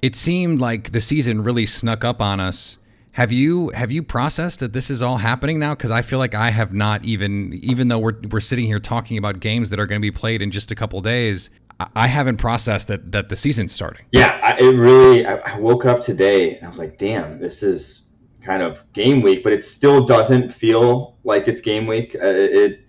It 0.00 0.16
seemed 0.16 0.58
like 0.58 0.92
the 0.92 1.02
season 1.02 1.42
really 1.42 1.66
snuck 1.66 2.02
up 2.02 2.22
on 2.22 2.40
us 2.40 2.78
have 3.12 3.32
you 3.32 3.70
have 3.70 3.90
you 3.90 4.02
processed 4.02 4.60
that 4.60 4.72
this 4.72 4.90
is 4.90 5.02
all 5.02 5.18
happening 5.18 5.58
now? 5.58 5.74
Because 5.74 5.90
I 5.90 6.02
feel 6.02 6.18
like 6.18 6.34
I 6.34 6.50
have 6.50 6.72
not 6.72 7.04
even 7.04 7.52
even 7.54 7.88
though 7.88 7.98
we're 7.98 8.16
we're 8.30 8.40
sitting 8.40 8.66
here 8.66 8.78
talking 8.78 9.18
about 9.18 9.40
games 9.40 9.70
that 9.70 9.80
are 9.80 9.86
going 9.86 10.00
to 10.00 10.02
be 10.02 10.12
played 10.12 10.42
in 10.42 10.50
just 10.50 10.70
a 10.70 10.74
couple 10.74 11.00
days. 11.00 11.50
I 11.96 12.08
haven't 12.08 12.36
processed 12.36 12.88
that 12.88 13.12
that 13.12 13.30
the 13.30 13.36
season's 13.36 13.72
starting. 13.72 14.04
Yeah, 14.12 14.38
I, 14.42 14.60
it 14.60 14.76
really. 14.76 15.26
I, 15.26 15.58
woke 15.58 15.86
up 15.86 16.00
today 16.00 16.56
and 16.56 16.64
I 16.64 16.68
was 16.68 16.78
like, 16.78 16.98
"Damn, 16.98 17.40
this 17.40 17.62
is 17.62 18.10
kind 18.42 18.62
of 18.62 18.84
game 18.92 19.22
week," 19.22 19.42
but 19.42 19.52
it 19.52 19.64
still 19.64 20.04
doesn't 20.04 20.52
feel 20.52 21.16
like 21.24 21.48
it's 21.48 21.60
game 21.60 21.86
week. 21.86 22.14
Uh, 22.14 22.26
it, 22.26 22.80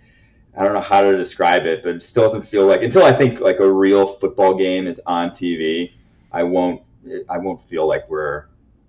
I 0.57 0.63
don't 0.63 0.73
know 0.73 0.81
how 0.81 1.01
to 1.01 1.15
describe 1.15 1.65
it, 1.65 1.83
but 1.83 1.95
it 1.95 2.03
still 2.03 2.23
doesn't 2.23 2.43
feel 2.43 2.65
like 2.65 2.81
until 2.81 3.03
I 3.03 3.13
think 3.13 3.39
like 3.39 3.59
a 3.59 3.71
real 3.71 4.05
football 4.05 4.55
game 4.55 4.87
is 4.87 4.99
on 5.07 5.29
TV. 5.29 5.93
I 6.31 6.43
won't. 6.43 6.81
I 7.29 7.37
won't 7.37 7.61
feel 7.61 7.87
like 7.87 8.09
we're 8.09 8.45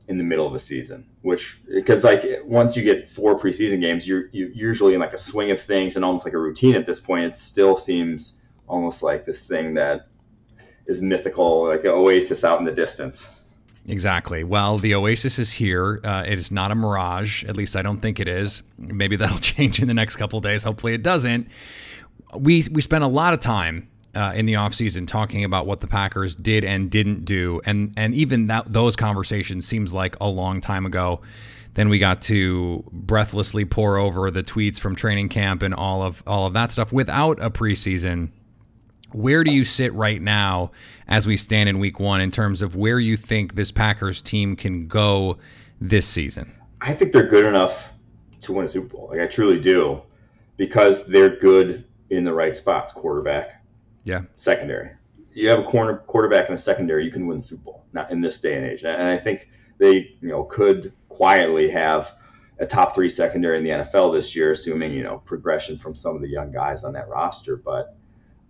in 0.09 0.19
the 0.19 0.25
middle 0.25 0.47
of 0.47 0.55
a 0.55 0.59
season, 0.59 1.07
which 1.23 1.59
because 1.73 2.05
like 2.05 2.25
once 2.45 2.77
you 2.77 2.83
get 2.83 3.09
four 3.09 3.39
preseason 3.39 3.81
games, 3.81 4.07
you're, 4.07 4.27
you're 4.33 4.51
usually 4.51 4.95
in 4.95 5.01
like 5.01 5.13
a 5.13 5.19
swing 5.19 5.51
of 5.51 5.61
things 5.61 5.97
and 5.97 6.05
almost 6.05 6.25
like 6.25 6.35
a 6.35 6.39
routine 6.39 6.75
at 6.75 6.87
this 6.87 7.01
point. 7.01 7.25
It 7.25 7.35
still 7.35 7.77
seems 7.77 8.41
almost 8.67 9.03
like 9.03 9.25
this 9.25 9.47
thing 9.47 9.75
that 9.75 10.09
is 10.87 11.01
mythical, 11.01 11.69
like 11.69 11.85
an 11.85 11.91
oasis 11.91 12.45
out 12.45 12.59
in 12.59 12.65
the 12.65 12.73
distance. 12.73 13.29
Exactly. 13.87 14.45
Well, 14.45 14.79
the 14.79 14.95
oasis 14.95 15.39
is 15.39 15.55
here. 15.55 16.01
Uh, 16.05 16.25
it 16.27 16.39
is 16.39 16.53
not 16.53 16.71
a 16.71 16.75
mirage. 16.75 17.45
At 17.45 17.57
least 17.57 17.75
I 17.75 17.83
don't 17.83 18.01
think 18.01 18.21
it 18.21 18.29
is. 18.29 18.63
Maybe 18.79 19.17
that'll 19.17 19.39
change 19.41 19.81
in 19.81 19.89
the 19.89 19.95
next 19.95 20.17
couple 20.17 20.41
days. 20.41 20.65
Hopefully, 20.65 20.95
it 20.95 21.03
doesn't. 21.03 21.49
We 22.37 22.65
we 22.71 22.81
spent 22.81 23.05
a 23.05 23.09
lot 23.09 23.35
of 23.35 23.41
time 23.41 23.89
uh, 24.15 24.33
in 24.35 24.47
the 24.47 24.55
offseason 24.55 25.07
talking 25.07 25.45
about 25.45 25.67
what 25.67 25.81
the 25.81 25.87
Packers 25.87 26.35
did 26.35 26.65
and 26.65 26.91
didn't 26.91 27.25
do. 27.25 27.61
And 27.65 27.93
and 27.97 28.15
even 28.15 28.47
that 28.49 28.73
those 28.73 28.97
conversations 28.97 29.67
seems 29.67 29.95
like 29.95 30.17
a 30.21 30.29
long 30.29 30.61
time 30.61 30.87
ago. 30.87 31.21
Then 31.75 31.89
we 31.89 31.99
got 31.99 32.21
to 32.23 32.85
breathlessly 32.93 33.65
pour 33.65 33.97
over 33.97 34.31
the 34.31 34.43
tweets 34.43 34.79
from 34.79 34.95
training 34.95 35.31
camp 35.31 35.63
and 35.63 35.73
all 35.73 36.03
of 36.03 36.23
all 36.27 36.47
of 36.47 36.53
that 36.53 36.71
stuff 36.71 36.93
without 36.93 37.43
a 37.43 37.51
preseason. 37.51 38.31
Where 39.13 39.45
do 39.45 39.51
you 39.51 39.65
sit 39.65 39.93
right 39.95 40.21
now 40.21 40.71
as 41.07 41.27
we 41.27 41.37
stand 41.37 41.69
in 41.69 41.79
week 41.79 42.01
one 42.01 42.21
in 42.21 42.31
terms 42.31 42.63
of 42.63 42.77
where 42.77 42.99
you 42.99 43.17
think 43.17 43.55
this 43.55 43.71
Packers 43.71 44.23
team 44.23 44.57
can 44.57 44.87
go 44.87 45.39
this 45.81 46.07
season? 46.07 46.55
I 46.81 46.95
think 46.95 47.13
they're 47.13 47.27
good 47.27 47.45
enough 47.45 47.93
to 48.43 48.53
win 48.53 48.67
a 48.67 48.69
Super 48.69 48.89
Bowl. 48.89 49.09
Like 49.11 49.21
I 49.21 49.27
truly 49.27 49.61
do, 49.61 50.03
because 50.57 51.07
they're 51.07 51.37
good 51.37 51.85
in 52.11 52.25
the 52.25 52.33
right 52.33 52.55
spots. 52.57 52.93
Quarterback, 52.93 53.62
yeah. 54.05 54.23
Secondary. 54.37 54.91
You 55.33 55.49
have 55.49 55.61
a 55.61 55.65
corner 55.65 55.99
quarterback 55.99 56.49
in 56.49 56.55
a 56.55 56.59
secondary, 56.59 57.05
you 57.05 57.11
can 57.11 57.27
win 57.27 57.41
Super 57.41 57.65
Bowl. 57.65 57.85
Not 57.93 58.11
in 58.11 58.21
this 58.21 58.41
day 58.41 58.57
and 58.57 58.67
age. 58.67 58.85
And 58.85 59.03
I 59.03 59.19
think 59.19 59.49
they, 59.79 60.17
you 60.21 60.29
know, 60.29 60.45
could 60.45 60.93
quietly 61.09 61.71
have 61.71 62.15
a 62.59 62.67
top 62.67 62.95
three 62.95 63.11
secondary 63.11 63.59
in 63.59 63.65
the 63.65 63.71
NFL 63.71 64.15
this 64.15 64.37
year, 64.37 64.51
assuming 64.51 64.93
you 64.93 65.03
know 65.03 65.19
progression 65.19 65.77
from 65.77 65.95
some 65.95 66.15
of 66.15 66.23
the 66.23 66.29
young 66.29 66.53
guys 66.53 66.85
on 66.85 66.93
that 66.93 67.09
roster. 67.09 67.57
But 67.57 67.97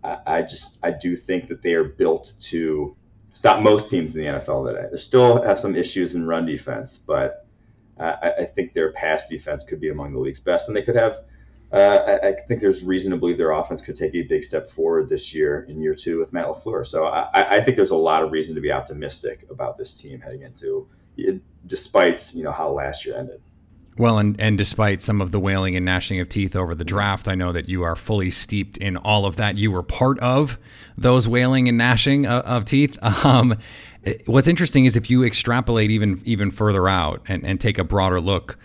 I, 0.02 0.18
I 0.26 0.42
just 0.42 0.78
I 0.82 0.90
do 0.90 1.16
think 1.16 1.49
that 1.49 1.62
they 1.62 1.75
are 1.75 1.85
built 1.85 2.35
to 2.40 2.97
stop 3.32 3.62
most 3.62 3.88
teams 3.88 4.14
in 4.14 4.23
the 4.23 4.28
NFL 4.28 4.66
today. 4.66 4.88
They 4.90 4.99
still 4.99 5.42
have 5.42 5.59
some 5.59 5.76
issues 5.76 6.14
in 6.14 6.26
run 6.26 6.47
defense, 6.47 6.99
but 6.99 7.47
I, 7.99 8.32
I 8.40 8.44
think 8.44 8.75
their 8.75 8.92
pass 8.92 9.28
defense 9.28 9.64
could 9.64 9.80
be 9.80 9.88
among 9.88 10.12
the 10.12 10.18
league's 10.18 10.40
best, 10.40 10.68
and 10.68 10.76
they 10.76 10.82
could 10.82 10.97
have 10.97 11.21
uh, 11.73 12.19
I, 12.23 12.29
I, 12.29 12.33
think 12.47 12.61
there's 12.61 12.85
reason 12.85 13.12
to 13.12 13.17
believe 13.17 13.38
their 13.38 13.52
offense 13.52 13.81
could 13.81 13.95
take 13.95 14.14
a 14.14 14.23
big 14.23 14.45
step 14.45 14.69
forward 14.69 15.09
this 15.09 15.35
year 15.35 15.67
in 15.69 15.81
year 15.81 15.95
two 15.95 16.19
with 16.19 16.33
Matt 16.33 16.47
LaFleur. 16.47 16.87
So 16.87 17.07
I, 17.07 17.57
I 17.57 17.61
think 17.62 17.76
there's 17.76 17.91
a 17.91 17.97
lot 17.97 18.23
of 18.23 18.31
reason 18.31 18.55
to 18.57 18.61
be 18.61 18.71
optimistic 18.71 19.47
about 19.50 19.79
this 19.79 19.95
team 19.95 20.21
heading 20.21 20.43
into, 20.43 20.87
despite 21.67 22.35
you 22.35 22.45
know 22.45 22.52
how 22.52 22.71
last 22.71 23.07
year 23.07 23.17
ended. 23.17 23.41
Well, 23.97 24.19
and, 24.19 24.38
and 24.41 24.57
despite 24.57 25.02
some 25.02 25.21
of 25.21 25.33
the 25.33 25.41
wailing 25.41 25.76
and 25.76 25.85
gnashing 25.85 26.19
of 26.19 26.29
teeth 26.29 26.57
over 26.57 26.75
the 26.75 26.85
draft, 26.85 27.29
I 27.29 27.35
know 27.35 27.52
that 27.52 27.69
you 27.69 27.83
are 27.83 27.95
fully 27.95 28.31
steeped 28.31 28.79
in 28.79 28.97
all 28.97 29.26
of 29.26 29.37
that. 29.37 29.59
You 29.59 29.71
were 29.71 29.83
part 29.83 30.19
of 30.21 30.59
those 30.97 31.29
wailing 31.29 31.69
and 31.69 31.76
gnashing 31.76 32.26
of, 32.26 32.45
of 32.45 32.64
teeth. 32.64 32.99
Um, 33.25 33.57
what's 34.26 34.49
interesting 34.49 34.85
is 34.85 34.97
if 34.97 35.09
you 35.09 35.23
extrapolate 35.23 35.91
even 35.91 36.21
even 36.25 36.50
further 36.50 36.88
out 36.88 37.23
and, 37.29 37.47
and 37.47 37.61
take 37.61 37.79
a 37.79 37.85
broader 37.85 38.21
look, 38.21 38.59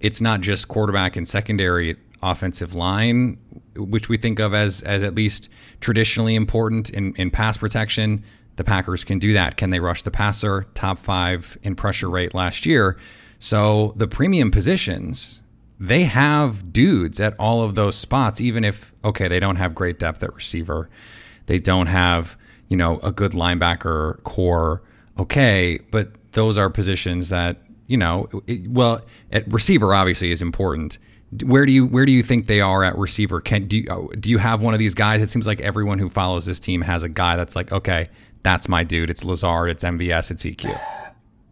it's 0.00 0.20
not 0.20 0.42
just 0.42 0.68
quarterback 0.68 1.16
and 1.16 1.26
secondary 1.26 1.96
offensive 2.22 2.74
line, 2.74 3.38
which 3.76 4.08
we 4.08 4.16
think 4.16 4.38
of 4.38 4.54
as 4.54 4.82
as 4.82 5.02
at 5.02 5.14
least 5.14 5.48
traditionally 5.80 6.34
important 6.34 6.90
in, 6.90 7.14
in 7.16 7.30
pass 7.30 7.56
protection. 7.56 8.22
The 8.56 8.64
Packers 8.64 9.02
can 9.02 9.18
do 9.18 9.32
that. 9.32 9.56
Can 9.56 9.70
they 9.70 9.80
rush 9.80 10.02
the 10.02 10.10
passer? 10.10 10.66
Top 10.74 10.98
five 10.98 11.56
in 11.62 11.74
pressure 11.74 12.10
rate 12.10 12.34
last 12.34 12.66
year. 12.66 12.98
So 13.38 13.94
the 13.96 14.06
premium 14.06 14.50
positions, 14.50 15.42
they 15.80 16.04
have 16.04 16.72
dudes 16.72 17.18
at 17.18 17.34
all 17.38 17.62
of 17.62 17.74
those 17.74 17.96
spots, 17.96 18.40
even 18.40 18.62
if 18.62 18.94
okay, 19.04 19.26
they 19.26 19.40
don't 19.40 19.56
have 19.56 19.74
great 19.74 19.98
depth 19.98 20.22
at 20.22 20.34
receiver. 20.34 20.88
They 21.46 21.58
don't 21.58 21.88
have, 21.88 22.36
you 22.68 22.76
know, 22.76 22.98
a 23.00 23.10
good 23.10 23.32
linebacker 23.32 24.22
core. 24.22 24.82
Okay, 25.18 25.80
but 25.90 26.12
those 26.32 26.56
are 26.56 26.70
positions 26.70 27.28
that, 27.30 27.58
you 27.86 27.96
know, 27.96 28.28
it, 28.46 28.68
well, 28.68 29.00
at 29.30 29.50
receiver 29.52 29.94
obviously 29.94 30.30
is 30.30 30.40
important 30.40 30.98
where 31.44 31.64
do 31.64 31.72
you 31.72 31.86
where 31.86 32.04
do 32.04 32.12
you 32.12 32.22
think 32.22 32.46
they 32.46 32.60
are 32.60 32.84
at 32.84 32.96
receiver? 32.98 33.40
Can 33.40 33.66
do 33.66 33.78
you, 33.78 33.90
uh, 33.90 34.14
do 34.18 34.28
you 34.28 34.38
have 34.38 34.60
one 34.60 34.74
of 34.74 34.78
these 34.78 34.94
guys? 34.94 35.22
It 35.22 35.28
seems 35.28 35.46
like 35.46 35.60
everyone 35.60 35.98
who 35.98 36.10
follows 36.10 36.46
this 36.46 36.60
team 36.60 36.82
has 36.82 37.02
a 37.02 37.08
guy 37.08 37.36
that's 37.36 37.56
like, 37.56 37.72
okay, 37.72 38.10
that's 38.42 38.68
my 38.68 38.84
dude. 38.84 39.08
It's 39.08 39.24
Lazard, 39.24 39.70
it's 39.70 39.82
MVS, 39.82 40.30
it's 40.30 40.44
EQ. 40.44 40.78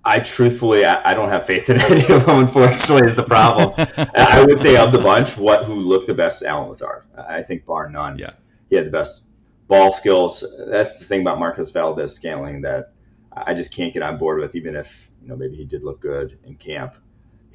I 0.05 0.21
truthfully, 0.21 0.85
I, 0.85 1.11
I 1.11 1.15
don't 1.15 1.29
have 1.29 1.47
faith 1.47 1.69
in 1.71 1.81
any 1.91 2.03
of 2.09 2.27
them. 2.27 2.41
Unfortunately, 2.41 3.09
is 3.09 3.17
the 3.17 3.23
problem. 3.23 3.75
I 4.15 4.45
would 4.47 4.61
say 4.61 4.77
of 4.77 4.93
the 4.93 4.99
bunch, 4.99 5.37
what 5.37 5.65
who 5.65 5.75
looked 5.75 6.07
the 6.07 6.15
best, 6.15 6.43
Allen 6.43 6.69
Lazard. 6.69 7.05
I 7.17 7.43
think 7.43 7.65
bar 7.65 7.89
none. 7.89 8.19
Yeah, 8.19 8.33
he 8.69 8.77
had 8.77 8.87
the 8.87 8.91
best 8.91 9.25
ball 9.69 9.93
skills. 9.93 10.45
That's 10.69 10.99
the 10.99 11.05
thing 11.05 11.21
about 11.23 11.39
Marcus 11.39 11.71
Valdes-Scantling 11.71 12.63
that 12.63 12.93
I 13.33 13.55
just 13.55 13.75
can't 13.75 13.93
get 13.95 14.03
on 14.03 14.19
board 14.19 14.41
with. 14.41 14.55
Even 14.55 14.77
if 14.77 15.11
you 15.23 15.29
know 15.29 15.37
maybe 15.37 15.57
he 15.57 15.65
did 15.65 15.85
look 15.85 16.01
good 16.01 16.39
in 16.45 16.57
camp, 16.57 16.97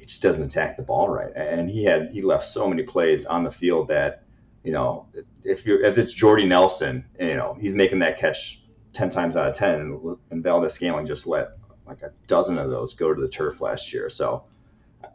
he 0.06 0.08
just 0.08 0.22
doesn't 0.22 0.44
attack 0.44 0.76
the 0.76 0.84
ball 0.84 1.08
right. 1.08 1.32
And 1.34 1.68
he 1.68 1.82
had 1.82 2.10
he 2.12 2.22
left 2.22 2.44
so 2.44 2.68
many 2.68 2.84
plays 2.84 3.26
on 3.26 3.42
the 3.42 3.50
field 3.50 3.88
that 3.88 4.22
you 4.62 4.70
know 4.70 5.08
if 5.42 5.66
you're 5.66 5.82
if 5.82 5.98
it's 5.98 6.12
Jordy 6.12 6.46
Nelson, 6.46 7.04
you 7.18 7.34
know 7.34 7.56
he's 7.60 7.74
making 7.74 7.98
that 7.98 8.16
catch 8.16 8.62
ten 8.92 9.10
times 9.10 9.36
out 9.36 9.48
of 9.48 9.56
ten, 9.56 10.16
and 10.30 10.44
Valdes-Scantling 10.44 11.06
just 11.06 11.26
let 11.26 11.58
like 11.88 12.02
a 12.02 12.12
dozen 12.28 12.56
of 12.56 12.70
those 12.70 12.94
go 12.94 13.12
to 13.12 13.20
the 13.20 13.28
turf 13.28 13.60
last 13.60 13.92
year. 13.92 14.08
So 14.08 14.44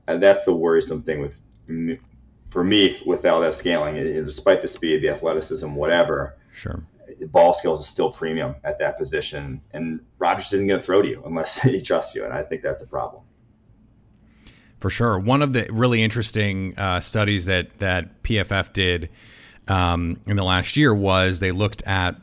uh, 0.10 0.18
that's 0.18 0.44
the 0.44 0.54
worrisome 0.54 1.04
thing 1.04 1.22
with 1.22 1.42
for 2.50 2.64
me 2.66 3.02
with 3.06 3.22
Valdes-Scantling. 3.22 3.96
Despite 4.26 4.62
the 4.62 4.68
speed, 4.68 5.04
the 5.04 5.10
athleticism, 5.10 5.74
whatever, 5.74 6.38
sure. 6.54 6.84
Ball 7.28 7.54
skills 7.54 7.80
is 7.80 7.88
still 7.88 8.12
premium 8.12 8.56
at 8.66 8.80
that 8.80 8.98
position, 8.98 9.62
and 9.72 10.02
Rodgers 10.20 10.52
isn't 10.52 10.68
going 10.68 10.82
to 10.82 10.86
throw 10.86 11.02
to 11.02 11.08
you 11.08 11.24
unless 11.26 11.62
he 11.62 11.82
trusts 11.82 12.14
you, 12.14 12.26
and 12.26 12.34
I 12.34 12.44
think 12.44 12.62
that's 12.62 12.82
a 12.82 12.88
problem. 12.88 13.24
For 14.82 14.90
sure. 14.90 15.20
One 15.20 15.44
of 15.44 15.54
the 15.54 15.68
really 15.70 16.02
interesting 16.02 16.78
uh, 16.78 17.00
studies 17.02 17.46
that 17.46 17.78
that 17.78 18.24
PFF 18.24 18.74
did 18.74 19.10
um, 19.68 20.20
in 20.26 20.36
the 20.38 20.44
last 20.44 20.76
year 20.76 20.92
was 20.92 21.40
they 21.40 21.52
looked 21.52 21.84
at, 21.84 22.16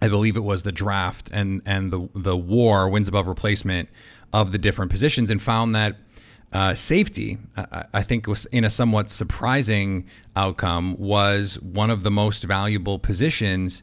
I 0.00 0.08
believe 0.08 0.34
it 0.34 0.42
was 0.42 0.62
the 0.62 0.72
draft 0.72 1.30
and 1.34 1.60
and 1.66 1.92
the 1.92 2.08
the 2.14 2.34
WAR 2.34 2.88
wins 2.88 3.08
above 3.08 3.26
replacement 3.26 3.90
of 4.32 4.52
the 4.52 4.58
different 4.58 4.90
positions 4.90 5.30
and 5.30 5.42
found 5.42 5.74
that 5.74 5.96
uh, 6.50 6.74
safety, 6.74 7.36
I, 7.58 7.84
I, 7.92 8.02
think, 8.02 8.26
was 8.26 8.46
in 8.46 8.64
a 8.64 8.70
somewhat 8.70 9.10
surprising 9.10 10.06
outcome, 10.34 10.96
was 10.98 11.60
one 11.60 11.90
of 11.90 12.04
the 12.04 12.10
most 12.10 12.44
valuable 12.44 12.98
positions. 12.98 13.82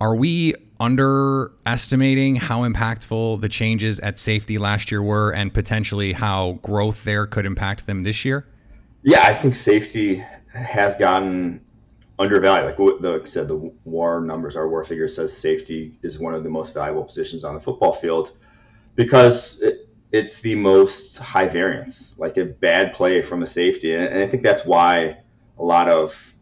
Are 0.00 0.14
we 0.16 0.54
underestimating 0.84 2.36
how 2.36 2.60
impactful 2.60 3.40
the 3.40 3.48
changes 3.48 3.98
at 4.00 4.18
safety 4.18 4.58
last 4.58 4.90
year 4.90 5.02
were 5.02 5.30
and 5.30 5.52
potentially 5.52 6.12
how 6.12 6.58
growth 6.62 7.04
there 7.04 7.26
could 7.26 7.46
impact 7.46 7.86
them 7.86 8.02
this 8.02 8.24
year? 8.24 8.46
Yeah, 9.02 9.22
I 9.22 9.34
think 9.34 9.54
safety 9.54 10.24
has 10.52 10.94
gotten 10.96 11.60
undervalued. 12.18 12.78
Like, 12.78 13.00
like 13.00 13.22
I 13.22 13.24
said, 13.24 13.48
the 13.48 13.72
WAR 13.84 14.20
numbers, 14.20 14.56
our 14.56 14.68
WAR 14.68 14.84
figure 14.84 15.08
says 15.08 15.36
safety 15.36 15.98
is 16.02 16.18
one 16.18 16.34
of 16.34 16.44
the 16.44 16.50
most 16.50 16.74
valuable 16.74 17.04
positions 17.04 17.44
on 17.44 17.54
the 17.54 17.60
football 17.60 17.92
field 17.92 18.32
because 18.94 19.60
it, 19.62 19.88
it's 20.12 20.40
the 20.42 20.54
most 20.54 21.18
high 21.18 21.48
variance, 21.48 22.18
like 22.18 22.36
a 22.36 22.44
bad 22.44 22.92
play 22.92 23.22
from 23.22 23.42
a 23.42 23.46
safety. 23.46 23.94
And, 23.94 24.04
and 24.04 24.22
I 24.22 24.26
think 24.26 24.42
that's 24.42 24.64
why 24.64 25.16
a 25.58 25.64
lot 25.64 25.88
of 25.88 26.33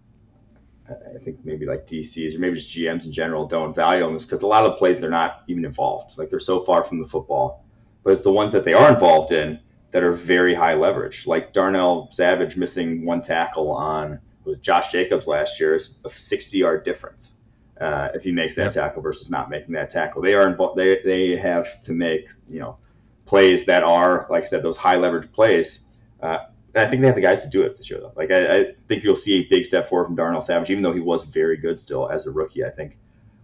I 0.89 1.19
think 1.19 1.39
maybe 1.45 1.67
like 1.67 1.87
DCs 1.87 2.35
or 2.35 2.39
maybe 2.41 2.57
just 2.57 2.77
GMs 2.77 3.07
in 3.07 3.13
general 3.13 3.47
don't 3.47 3.75
value 3.75 4.05
them 4.05 4.17
is 4.17 4.25
because 4.25 4.43
a 4.43 4.47
lot 4.47 4.65
of 4.65 4.73
the 4.73 4.77
plays 4.77 4.99
they're 4.99 5.11
not 5.11 5.43
even 5.47 5.65
involved. 5.65 6.19
Like 6.19 6.31
they're 6.31 6.41
so 6.41 6.61
far 6.61 6.83
from 6.83 7.01
the 7.01 7.07
football, 7.07 7.65
but 8.03 8.13
it's 8.13 8.23
the 8.23 8.33
ones 8.33 8.53
that 8.53 8.65
they 8.65 8.75
are 8.75 8.93
involved 8.93 9.33
in 9.33 9.61
that 9.93 10.03
are 10.03 10.13
very 10.13 10.55
high 10.55 10.75
leverage. 10.75 11.27
Like 11.27 11.53
Darnell 11.53 12.09
Savage 12.11 12.57
missing 12.57 13.05
one 13.05 13.23
tackle 13.23 13.71
on 13.71 14.19
with 14.45 14.61
Josh 14.61 14.91
Jacobs 14.91 15.27
last 15.27 15.61
year 15.61 15.75
is 15.75 15.97
a 16.05 16.11
60 16.11 16.59
yard 16.59 16.83
difference. 16.83 17.35
Uh, 17.81 18.09
if 18.15 18.23
he 18.23 18.33
makes 18.33 18.55
that 18.55 18.73
tackle 18.73 19.03
versus 19.03 19.31
not 19.31 19.51
making 19.51 19.73
that 19.75 19.91
tackle, 19.91 20.23
they 20.23 20.35
are 20.35 20.49
involved. 20.49 20.79
They 20.79 21.01
they 21.05 21.37
have 21.37 21.81
to 21.83 21.93
make 21.93 22.29
you 22.49 22.61
know 22.61 22.79
plays 23.27 23.65
that 23.67 23.83
are 23.83 24.27
like 24.31 24.43
I 24.43 24.47
said 24.47 24.63
those 24.63 24.77
high 24.77 24.97
leverage 24.97 25.33
plays. 25.33 25.81
Uh, 26.21 26.39
I 26.75 26.87
think 26.87 27.03
they 27.03 27.07
have 27.07 27.17
the 27.17 27.23
guys 27.23 27.43
to 27.43 27.51
do 27.51 27.63
it 27.63 27.77
this 27.77 27.91
year, 27.91 28.01
though. 28.01 28.13
Like 28.17 28.31
I, 28.31 28.57
I, 28.57 28.65
think 28.89 29.05
you'll 29.05 29.15
see 29.15 29.35
a 29.35 29.49
big 29.49 29.65
step 29.65 29.89
forward 29.89 30.07
from 30.07 30.17
Darnell 30.17 30.41
Savage, 30.41 30.71
even 30.71 30.83
though 30.83 30.93
he 30.93 31.01
was 31.01 31.23
very 31.25 31.59
good 31.59 31.79
still 31.79 32.09
as 32.09 32.27
a 32.27 32.31
rookie. 32.31 32.65
I 32.65 32.71
think 32.71 32.99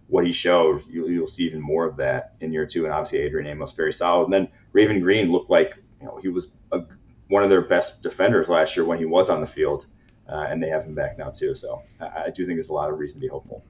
what 0.07 0.25
he 0.25 0.31
showed, 0.31 0.83
you, 0.89 1.03
will 1.19 1.27
see 1.27 1.45
even 1.45 1.61
more 1.61 1.85
of 1.85 1.95
that 1.97 2.33
in 2.41 2.51
year 2.51 2.65
two. 2.65 2.85
And 2.85 2.93
obviously, 2.93 3.19
Adrian 3.19 3.47
Amos 3.47 3.73
very 3.73 3.93
solid. 3.93 4.25
And 4.25 4.33
then 4.33 4.47
Raven 4.73 4.99
Greene 4.99 5.31
looked 5.31 5.49
like 5.49 5.77
you 6.01 6.07
know 6.07 6.17
he 6.21 6.29
was 6.29 6.53
a, 6.71 6.81
one 7.27 7.43
of 7.43 7.49
their 7.49 7.61
best 7.61 8.01
defenders 8.01 8.49
last 8.49 8.75
year 8.75 8.85
when 8.85 8.97
he 8.97 9.05
was 9.05 9.29
on 9.29 9.41
the 9.41 9.47
field, 9.47 9.85
uh, 10.27 10.47
and 10.49 10.61
they 10.61 10.69
have 10.69 10.83
him 10.83 10.95
back 10.95 11.17
now 11.17 11.29
too. 11.29 11.53
So 11.53 11.83
I, 11.99 12.23
I, 12.25 12.29
do 12.31 12.43
think 12.45 12.57
there's 12.57 12.69
a 12.69 12.73
lot 12.73 12.89
of 12.89 12.97
reason 12.97 13.19
to 13.19 13.21
be 13.21 13.29
hopeful. 13.29 13.63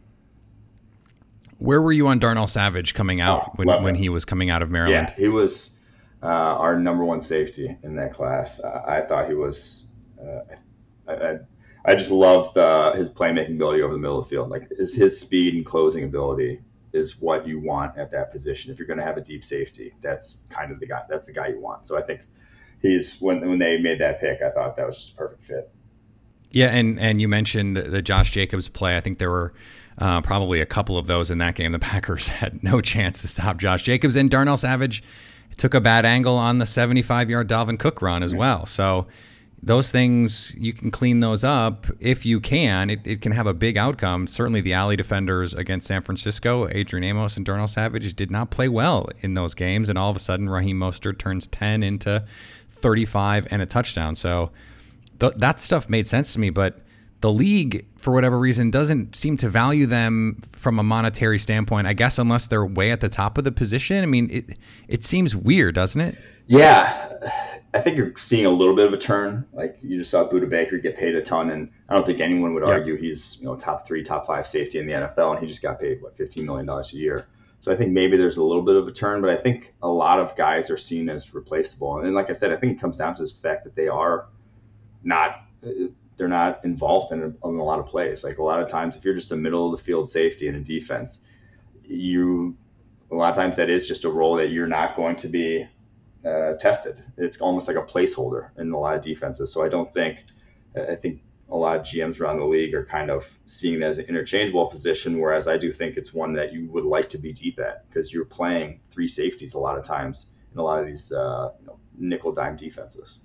Where 1.58 1.82
were 1.82 1.92
you 1.92 2.08
on 2.08 2.20
Darnell 2.20 2.48
Savage 2.48 2.94
coming 2.94 3.20
out 3.20 3.50
oh, 3.50 3.52
when, 3.58 3.84
when 3.84 3.96
he 3.96 4.08
was 4.08 4.24
coming 4.24 4.50
out 4.50 4.62
of 4.62 4.70
Maryland? 4.70 5.10
Yeah, 5.10 5.16
he 5.22 5.28
was 5.28 5.78
uh, 6.22 6.26
our 6.26 6.78
number 6.78 7.04
one 7.04 7.22
safety 7.22 7.78
in 7.84 7.96
that 7.96 8.14
class. 8.14 8.60
Uh, 8.60 8.84
I 8.88 9.02
thought 9.02 9.28
he 9.28 9.34
was. 9.34 9.88
Uh, 10.22 10.42
I, 11.08 11.14
I, 11.14 11.40
I 11.86 11.96
just 11.96 12.12
loved 12.12 12.58
uh, 12.58 12.94
his 12.94 13.10
playmaking 13.10 13.56
ability 13.56 13.82
over 13.82 13.94
the 13.94 14.00
middle 14.00 14.20
of 14.20 14.26
the 14.26 14.30
field. 14.30 14.50
Like 14.50 14.70
his, 14.78 14.96
his 14.96 15.20
speed 15.20 15.56
and 15.56 15.66
closing 15.66 16.04
ability 16.04 16.60
is 16.92 17.22
what 17.22 17.48
you 17.48 17.60
want 17.60 17.98
at 17.98 18.12
that 18.12 18.32
position. 18.32 18.72
If 18.72 18.80
you're 18.80 18.88
going 18.88 19.00
to 19.00 19.06
have 19.06 19.18
a 19.18 19.22
deep 19.22 19.46
safety, 19.46 19.94
that's 20.02 20.40
kind 20.50 20.72
of 20.72 20.80
the 20.80 20.88
guy. 20.88 21.04
That's 21.10 21.26
the 21.26 21.32
guy 21.32 21.48
you 21.48 21.60
want. 21.60 21.88
So 21.88 21.98
I 21.98 22.02
think 22.02 22.22
he's 22.82 23.20
when 23.20 23.48
when 23.48 23.60
they 23.60 23.78
made 23.78 24.00
that 24.00 24.20
pick, 24.20 24.42
I 24.42 24.50
thought 24.50 24.76
that 24.76 24.86
was 24.86 24.98
just 24.98 25.14
a 25.14 25.16
perfect 25.16 25.44
fit. 25.44 25.72
Yeah, 26.52 26.68
and 26.68 27.00
and 27.00 27.22
you 27.22 27.28
mentioned 27.28 27.78
the, 27.78 27.84
the 27.84 28.02
Josh 28.02 28.32
Jacobs 28.32 28.68
play. 28.70 28.98
I 28.98 29.00
think 29.00 29.20
there 29.20 29.30
were 29.30 29.54
uh, 29.98 30.22
probably 30.22 30.62
a 30.62 30.66
couple 30.66 30.98
of 30.98 31.08
those 31.08 31.30
in 31.30 31.38
that 31.38 31.56
game. 31.56 31.72
The 31.72 31.80
Packers 31.80 32.28
had 32.40 32.64
no 32.64 32.82
chance 32.82 33.22
to 33.22 33.28
stop 33.28 33.58
Josh 33.58 33.84
Jacobs 33.84 34.16
and 34.16 34.30
Darnell 34.30 34.58
Savage 34.58 35.04
took 35.60 35.74
a 35.74 35.82
bad 35.82 36.06
angle 36.06 36.36
on 36.36 36.58
the 36.58 36.66
75 36.66 37.30
yard 37.30 37.48
Dalvin 37.48 37.78
Cook 37.78 38.02
run 38.02 38.24
as 38.24 38.34
well. 38.34 38.66
So 38.66 39.06
those 39.62 39.92
things 39.92 40.56
you 40.58 40.72
can 40.72 40.90
clean 40.90 41.20
those 41.20 41.44
up 41.44 41.88
if 42.00 42.26
you 42.26 42.40
can. 42.40 42.90
It, 42.90 43.02
it 43.06 43.22
can 43.22 43.34
have 43.34 43.46
a 43.46 43.54
big 43.54 43.78
outcome. 43.78 44.26
Certainly, 44.26 44.62
the 44.62 44.74
alley 44.74 44.96
defenders 44.96 45.54
against 45.54 45.88
San 45.88 46.02
Francisco, 46.02 46.68
Adrian 46.70 47.04
Amos 47.04 47.36
and 47.36 47.46
Darnell 47.46 47.68
Savage, 47.68 48.14
did 48.14 48.32
not 48.32 48.52
play 48.52 48.70
well 48.70 49.10
in 49.20 49.34
those 49.34 49.54
games, 49.54 49.90
and 49.90 49.98
all 49.98 50.10
of 50.10 50.16
a 50.16 50.20
sudden, 50.20 50.50
Raheem 50.50 50.80
Mostert 50.80 51.18
turns 51.20 51.46
10 51.48 51.84
into 51.84 52.24
35 52.70 53.48
and 53.52 53.62
a 53.62 53.66
touchdown. 53.66 54.16
So 54.16 54.52
th- 55.20 55.34
that 55.36 55.60
stuff 55.60 55.90
made 55.90 56.08
sense 56.08 56.34
to 56.34 56.40
me, 56.40 56.50
but 56.50 56.80
the 57.22 57.32
league, 57.32 57.86
for 57.98 58.14
whatever 58.14 58.40
reason, 58.40 58.72
doesn't 58.72 59.16
seem 59.16 59.38
to 59.38 59.50
value 59.50 59.86
them 59.86 60.40
from 60.52 60.80
a 60.80 60.84
monetary 60.84 61.40
standpoint. 61.40 61.88
I 61.88 61.94
guess 61.94 62.18
unless 62.18 62.48
they're 62.48 62.66
way 62.66 62.92
at 62.92 63.02
the 63.02 63.10
top 63.10 63.38
of 63.38 63.44
the 63.44 63.52
position. 63.52 64.02
I 64.04 64.06
mean, 64.06 64.30
it 64.32 64.58
it 64.88 65.04
seems 65.04 65.36
weird, 65.36 65.76
doesn't 65.76 66.02
it? 66.02 66.18
Yeah, 66.48 67.30
I 67.74 67.82
think 67.82 67.98
you're 67.98 68.14
seeing 68.18 68.46
a 68.46 68.50
little 68.50 68.76
bit 68.76 68.88
of 68.88 68.94
a 68.94 68.98
turn. 68.98 69.46
Like 69.54 69.78
you 69.82 70.00
just 70.00 70.12
saw 70.12 70.28
Budda 70.28 70.50
Baker 70.50 70.78
get 70.78 70.98
paid 70.98 71.16
a 71.16 71.22
ton, 71.22 71.52
and 71.52 71.72
I 71.90 71.94
don't 71.94 72.06
think 72.06 72.22
anyone 72.22 72.54
would 72.54 72.64
argue 72.64 72.96
he's 72.96 73.38
you 73.40 73.46
know 73.46 73.56
top 73.56 73.86
three, 73.86 74.02
top 74.02 74.26
five 74.26 74.48
safety 74.48 74.80
in 74.80 74.88
the 74.88 74.94
NFL, 74.94 75.32
and 75.32 75.40
he 75.40 75.48
just 75.48 75.62
got 75.62 75.80
paid 75.80 76.02
what 76.02 76.16
15 76.16 76.46
million 76.46 76.66
dollars 76.66 76.94
a 76.94 76.98
year. 76.98 77.28
So 77.60 77.74
I 77.74 77.76
think 77.76 77.92
maybe 77.92 78.16
there's 78.16 78.38
a 78.38 78.44
little 78.44 78.64
bit 78.64 78.78
of 78.78 78.88
a 78.88 78.92
turn, 78.92 79.20
but 79.20 79.30
I 79.30 79.36
think 79.36 79.74
a 79.84 79.90
lot 79.90 80.20
of 80.20 80.36
guys 80.38 80.70
are 80.70 80.78
seen 80.78 81.10
as 81.10 81.36
replaceable. 81.36 82.00
And 82.00 82.16
like 82.16 82.30
I 82.30 82.34
said, 82.34 82.54
I 82.54 82.56
think 82.56 82.78
it 82.78 82.80
comes 82.80 82.96
down 82.96 83.16
to 83.16 83.24
the 83.24 83.28
fact 83.30 83.66
that 83.66 83.76
they 83.76 83.90
are 83.90 84.28
not 85.04 85.44
they're 86.20 86.28
not 86.28 86.64
involved 86.64 87.12
in 87.14 87.22
a, 87.22 87.48
in 87.48 87.56
a 87.56 87.64
lot 87.64 87.80
of 87.80 87.88
plays. 87.88 88.24
Like 88.24 88.38
a 88.38 88.44
lot 88.44 88.62
of 88.62 88.68
times, 88.68 88.96
if 88.96 89.04
you're 89.04 89.16
just 89.16 89.32
a 89.32 89.36
middle 89.36 89.74
of 89.74 89.80
the 89.80 89.84
field 89.84 90.08
safety 90.08 90.48
in 90.48 90.56
a 90.56 90.60
defense, 90.60 91.20
you 91.84 92.56
a 93.12 93.16
lot 93.16 93.32
of 93.32 93.36
times 93.36 93.56
that 93.56 93.70
is 93.70 93.88
just 93.88 94.06
a 94.06 94.10
role 94.10 94.36
that 94.36 94.50
you're 94.50 94.68
not 94.68 94.96
going 94.96 95.16
to 95.16 95.28
be 95.28 95.66
uh, 96.24 96.54
tested. 96.56 97.02
It's 97.18 97.42
almost 97.42 97.68
like 97.68 97.78
a 97.78 97.82
placeholder 97.82 98.50
in 98.58 98.72
a 98.72 98.78
lot 98.78 98.96
of 98.96 99.02
defenses. 99.02 99.52
So 99.52 99.64
I 99.64 99.70
don't 99.70 99.92
think, 99.92 100.24
I 100.76 100.94
think 100.94 101.22
a 101.50 101.56
lot 101.56 101.78
of 101.78 101.84
GMs 101.84 102.22
around 102.22 102.38
the 102.38 102.46
league 102.46 102.76
are 102.76 102.86
kind 102.86 103.10
of 103.10 103.28
seeing 103.48 103.76
it 103.76 103.84
as 103.84 103.98
an 103.98 104.06
interchangeable 104.06 104.68
position, 104.68 105.20
whereas 105.20 105.48
I 105.48 105.58
do 105.58 105.72
think 105.72 105.98
it's 105.98 106.14
one 106.14 106.34
that 106.34 106.54
you 106.54 106.70
would 106.70 106.84
like 106.84 107.10
to 107.10 107.18
be 107.18 107.34
deep 107.34 107.60
at 107.60 107.90
because 107.90 108.14
you're 108.14 108.26
playing 108.26 108.82
three 108.84 109.08
safeties 109.08 109.56
a 109.56 109.60
lot 109.60 109.78
of 109.78 109.84
times 109.84 110.28
in 110.54 110.60
a 110.60 110.64
lot 110.64 110.80
of 110.80 110.86
these 110.86 111.12
uh, 111.12 111.52
you 111.60 111.66
know, 111.66 111.80
nickel 111.98 112.32
dime 112.32 112.56
defenses. 112.56 113.20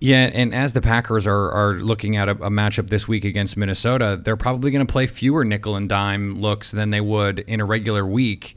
Yeah, 0.00 0.30
and 0.34 0.54
as 0.54 0.72
the 0.74 0.82
Packers 0.82 1.26
are 1.26 1.50
are 1.50 1.74
looking 1.74 2.16
at 2.16 2.28
a, 2.28 2.32
a 2.32 2.50
matchup 2.50 2.90
this 2.90 3.08
week 3.08 3.24
against 3.24 3.56
Minnesota, 3.56 4.20
they're 4.22 4.36
probably 4.36 4.70
going 4.70 4.86
to 4.86 4.92
play 4.92 5.06
fewer 5.06 5.44
nickel 5.44 5.76
and 5.76 5.88
dime 5.88 6.38
looks 6.38 6.70
than 6.70 6.90
they 6.90 7.00
would 7.00 7.38
in 7.40 7.60
a 7.60 7.64
regular 7.64 8.04
week. 8.04 8.56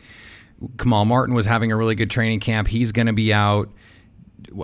Kamal 0.78 1.06
Martin 1.06 1.36
was 1.36 1.46
having 1.46 1.72
a 1.72 1.76
really 1.76 1.96
good 1.96 2.10
training 2.10 2.40
camp. 2.40 2.68
He's 2.68 2.92
going 2.92 3.08
to 3.08 3.14
be 3.14 3.32
out. 3.32 3.70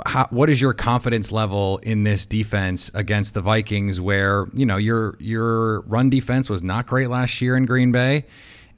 How, 0.06 0.28
what 0.30 0.50
is 0.50 0.62
your 0.62 0.74
confidence 0.74 1.32
level 1.32 1.78
in 1.80 2.04
this 2.04 2.26
defense 2.26 2.90
against 2.94 3.34
the 3.34 3.42
Vikings, 3.42 4.02
where 4.02 4.48
you 4.54 4.66
know 4.66 4.78
your 4.78 5.16
your 5.20 5.82
run 5.82 6.10
defense 6.10 6.50
was 6.50 6.64
not 6.64 6.88
great 6.88 7.10
last 7.10 7.42
year 7.42 7.56
in 7.56 7.66
Green 7.66 7.92
Bay, 7.92 8.26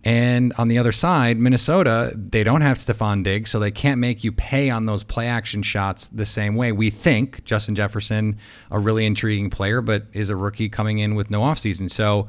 and 0.05 0.53
on 0.59 0.67
the 0.67 0.77
other 0.77 0.91
side, 0.91 1.39
Minnesota, 1.39 2.13
they 2.15 2.43
don't 2.43 2.61
have 2.61 2.77
Stefon 2.77 3.23
Diggs, 3.23 3.49
so 3.49 3.59
they 3.59 3.71
can't 3.71 3.99
make 3.99 4.23
you 4.23 4.31
pay 4.31 4.69
on 4.69 4.85
those 4.85 5.03
play 5.03 5.27
action 5.27 5.63
shots 5.63 6.07
the 6.09 6.27
same 6.27 6.55
way. 6.55 6.71
We 6.71 6.91
think 6.91 7.43
Justin 7.43 7.73
Jefferson, 7.73 8.37
a 8.69 8.77
really 8.77 9.07
intriguing 9.07 9.49
player, 9.49 9.81
but 9.81 10.05
is 10.13 10.29
a 10.29 10.35
rookie 10.35 10.69
coming 10.69 10.99
in 10.99 11.15
with 11.15 11.31
no 11.31 11.41
offseason. 11.41 11.89
So 11.89 12.27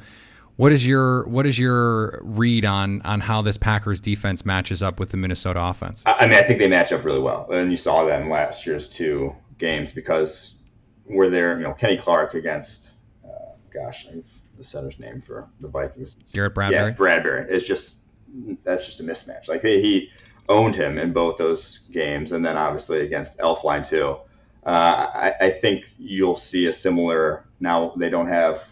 what 0.56 0.72
is 0.72 0.86
your 0.86 1.26
what 1.28 1.44
is 1.44 1.58
your 1.58 2.18
read 2.22 2.64
on 2.64 3.02
on 3.02 3.20
how 3.20 3.42
this 3.42 3.58
Packers 3.58 4.00
defense 4.00 4.46
matches 4.46 4.82
up 4.82 4.98
with 4.98 5.10
the 5.10 5.18
Minnesota 5.18 5.62
offense? 5.62 6.02
I 6.06 6.26
mean, 6.26 6.38
I 6.38 6.42
think 6.42 6.58
they 6.58 6.68
match 6.68 6.92
up 6.92 7.04
really 7.04 7.20
well, 7.20 7.46
and 7.50 7.70
you 7.70 7.76
saw 7.76 8.06
that 8.06 8.22
in 8.22 8.30
last 8.30 8.64
year's 8.64 8.88
two 8.88 9.36
games 9.58 9.92
because 9.92 10.56
we're 11.04 11.28
there. 11.28 11.58
You 11.58 11.64
know, 11.64 11.74
Kenny 11.74 11.98
Clark 11.98 12.32
against, 12.32 12.92
uh, 13.22 13.52
gosh, 13.70 14.06
the 14.56 14.64
center's 14.64 14.98
name 14.98 15.20
for 15.20 15.48
the 15.60 15.68
Vikings. 15.68 16.16
Garrett 16.32 16.54
Bradbury. 16.54 16.90
Yeah, 16.90 16.90
Bradbury. 16.90 17.46
It's 17.50 17.66
just 17.66 17.98
that's 18.64 18.84
just 18.84 19.00
a 19.00 19.02
mismatch. 19.02 19.48
Like 19.48 19.62
he 19.62 20.10
owned 20.48 20.76
him 20.76 20.98
in 20.98 21.12
both 21.12 21.36
those 21.36 21.78
games, 21.92 22.32
and 22.32 22.44
then 22.44 22.56
obviously 22.56 23.00
against 23.00 23.38
Elflein 23.38 23.86
too. 23.86 24.18
Uh, 24.64 25.06
I, 25.14 25.34
I, 25.40 25.50
think 25.50 25.92
you'll 25.96 26.34
see 26.34 26.66
a 26.66 26.72
similar. 26.72 27.46
Now 27.60 27.94
they 27.96 28.10
don't 28.10 28.26
have 28.26 28.68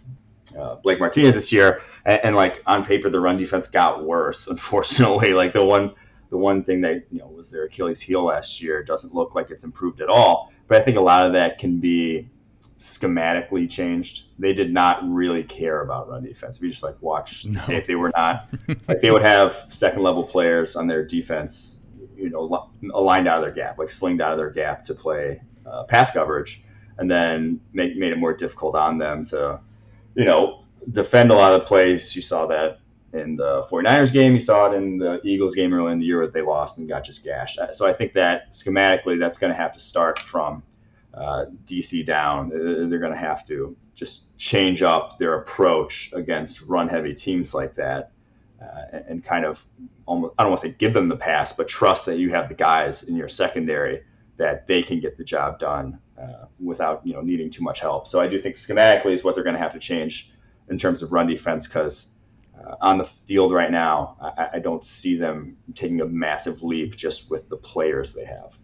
uh, 0.59 0.75
Blake 0.77 0.99
Martinez 0.99 1.37
this 1.37 1.53
year, 1.53 1.83
and, 2.05 2.21
and, 2.25 2.37
like 2.37 2.63
on 2.67 2.85
paper, 2.85 3.09
the 3.09 3.21
run 3.21 3.37
defense 3.37 3.69
got 3.69 4.05
worse. 4.05 4.47
Unfortunately, 4.49 5.33
like 5.35 5.53
the 5.53 5.65
one 5.65 5.95
the 6.31 6.37
one 6.37 6.65
thing 6.65 6.81
that 6.81 7.05
you 7.13 7.21
know 7.21 7.29
was 7.29 7.51
their 7.51 7.65
Achilles 7.65 8.01
heel 8.01 8.25
last 8.25 8.61
year 8.61 8.83
doesn't 8.83 9.15
look 9.15 9.35
like 9.37 9.51
it's 9.51 9.63
improved 9.63 10.01
at 10.01 10.09
all. 10.09 10.53
But 10.67 10.79
I 10.79 10.83
think 10.83 10.97
a 10.97 11.01
lot 11.01 11.27
of 11.27 11.33
that 11.35 11.59
can 11.59 11.79
be 11.79 12.29
schematically 12.85 13.69
changed. 13.69 14.25
They 14.39 14.53
did 14.53 14.73
not 14.73 15.01
really 15.09 15.43
care 15.43 15.83
about 15.83 16.09
run 16.09 16.25
defense. 16.25 16.61
We 16.61 16.69
just 16.69 16.83
like 16.83 17.01
watched 17.01 17.47
no. 17.47 17.63
tape. 17.63 17.87
They 17.87 17.95
were 17.95 18.13
not 18.15 18.49
like 18.89 19.01
they 19.01 19.11
would 19.11 19.23
have 19.23 19.67
second 19.71 20.03
level 20.03 20.23
players 20.23 20.77
on 20.77 20.87
their 20.87 21.05
defense, 21.05 21.81
you 22.17 22.31
know, 22.31 22.71
aligned 22.93 23.29
out 23.29 23.43
of 23.43 23.47
their 23.47 23.65
gap, 23.65 23.79
like 23.79 23.91
slinged 23.91 24.21
out 24.21 24.33
of 24.33 24.39
their 24.39 24.51
gap 24.51 24.85
to 24.85 24.95
play 24.95 25.41
uh, 25.67 25.85
pass 25.85 26.11
coverage, 26.11 26.63
and 26.99 27.11
then 27.11 27.61
make, 27.73 27.97
made 27.97 28.13
it 28.13 28.19
more 28.19 28.33
difficult 28.33 28.75
on 28.75 28.99
them 28.99 29.25
to 29.27 29.61
you 30.15 30.25
know, 30.25 30.65
defend 30.93 31.31
a 31.31 31.35
lot 31.35 31.53
of 31.53 31.61
the 31.61 31.67
plays. 31.67 32.15
You 32.15 32.23
saw 32.23 32.47
that 32.47 32.81
in 33.13 33.37
the 33.37 33.67
49ers 33.71 34.13
game. 34.13 34.35
You 34.35 34.41
saw 34.41 34.71
it 34.71 34.77
in 34.77 34.99
the 34.99 35.21
Eagles 35.25 35.55
game 35.55 35.73
early 35.75 35.93
in 35.93 35.99
the 35.99 36.07
year 36.07 36.23
that 36.23 36.33
they 36.33 36.43
lost 36.43 36.79
and 36.79 36.89
got 36.89 37.05
just 37.05 37.25
gashed. 37.25 37.59
So 37.73 37.87
I 37.87 37.93
think 37.93 38.13
that 38.15 38.53
schematically, 38.53 39.19
that's 39.19 39.39
going 39.39 39.53
to 39.53 39.57
have 39.57 39.73
to 39.73 39.81
start 39.81 40.19
from 40.19 40.63
uh, 41.17 41.47
DC 41.67 42.05
down. 42.05 42.49
They're 42.51 42.99
going 42.99 43.13
to 43.13 43.19
have 43.19 43.47
to 43.47 43.77
just 43.95 44.37
change 44.37 44.83
up 44.83 45.19
their 45.19 45.35
approach 45.35 46.13
against 46.13 46.63
run 46.63 46.89
heavy 46.89 47.15
teams 47.15 47.55
like 47.55 47.75
that. 47.75 48.11
Uh, 48.61 48.99
and 49.09 49.23
kind 49.23 49.45
of 49.45 49.65
almost, 50.07 50.35
I 50.39 50.43
don't 50.43 50.53
want 50.53 50.63
to 50.63 50.69
say 50.69 50.75
give 50.79 50.95
them 50.95 51.09
the 51.09 51.17
pass, 51.17 51.53
but 51.53 51.69
trust 51.69 52.07
that 52.07 52.19
you 52.19 52.31
have 52.31 52.49
the 52.49 52.55
guys 52.55 53.03
in 53.03 53.17
your 53.17 53.29
secondary 53.29 54.03
that 54.37 54.67
they 54.67 54.83
can 54.83 55.01
get 55.01 55.17
the 55.17 55.25
job 55.25 55.59
done 55.59 55.99
uh, 56.21 56.47
without 56.61 57.07
you 57.07 57.13
know 57.13 57.21
needing 57.21 57.51
too 57.51 57.63
much 57.63 57.81
help. 57.81 58.07
So 58.07 58.21
I 58.21 58.27
do 58.27 58.39
think 58.39 58.57
schematically 58.57 59.13
is 59.13 59.25
what 59.25 59.35
they're 59.35 59.45
going 59.45 59.57
to 59.57 59.63
have 59.63 59.73
to 59.73 59.79
change 59.79 60.33
in 60.69 60.79
terms 60.79 61.03
of 61.03 61.13
run 61.13 61.27
defense 61.27 61.67
because 61.67 62.09
uh, 62.59 62.77
on 62.81 62.99
the 62.99 63.05
field 63.05 63.53
right 63.53 63.71
now, 63.71 64.17
I, 64.21 64.49
I, 64.55 64.59
don't 64.61 64.85
see 64.85 65.17
them 65.17 65.57
taking 65.75 66.01
a 66.01 66.07
massive 66.07 66.63
leap 66.63 66.97
just 66.97 67.31
with 67.31 67.49
the 67.49 67.57
players 67.57 68.13
they 68.13 68.25
have. 68.25 68.59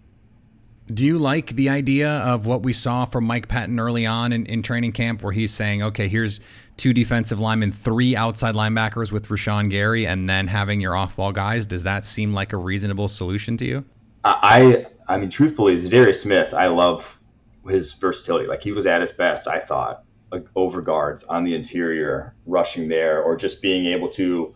Do 0.93 1.07
you 1.07 1.19
like 1.19 1.51
the 1.51 1.69
idea 1.69 2.11
of 2.11 2.47
what 2.47 2.63
we 2.63 2.73
saw 2.73 3.05
from 3.05 3.25
Mike 3.25 3.49
Pettine 3.49 3.79
early 3.79 4.07
on 4.07 4.33
in, 4.33 4.47
in 4.47 4.63
training 4.63 4.93
camp, 4.93 5.23
where 5.23 5.33
he's 5.33 5.53
saying, 5.53 5.83
okay, 5.83 6.09
here's 6.09 6.41
two 6.77 6.93
defensive 6.93 7.39
linemen, 7.39 7.71
three 7.73 8.17
outside 8.17 8.55
linebackers 8.55 9.13
with 9.13 9.29
Rashan 9.29 9.71
Gary, 9.71 10.07
and 10.07 10.29
then 10.29 10.49
having 10.49 10.81
your 10.81 10.97
off 10.97 11.17
ball 11.17 11.33
guys? 11.33 11.67
Does 11.67 11.85
that 11.85 12.05
seem 12.05 12.35
like 12.35 12.53
a 12.53 12.57
reasonable 12.57 13.09
solution 13.09 13.57
to 13.59 13.67
you? 13.67 13.85
I 14.25 14.87
I 15.09 15.17
mean, 15.17 15.31
truthfully, 15.31 15.77
Za'Darius 15.77 16.21
Smith, 16.21 16.55
I 16.55 16.67
love 16.67 17.21
his 17.69 17.93
versatility. 17.95 18.47
Like 18.47 18.63
he 18.63 18.73
was 18.73 18.87
at 18.87 19.01
his 19.01 19.13
best, 19.13 19.49
I 19.49 19.59
thought, 19.59 20.05
like 20.31 20.47
over 20.55 20.81
guards 20.81 21.25
on 21.25 21.45
the 21.45 21.55
interior, 21.55 22.35
rushing 22.47 22.89
there, 22.89 23.23
or 23.23 23.37
just 23.37 23.61
being 23.61 23.87
able 23.87 24.09
to, 24.11 24.55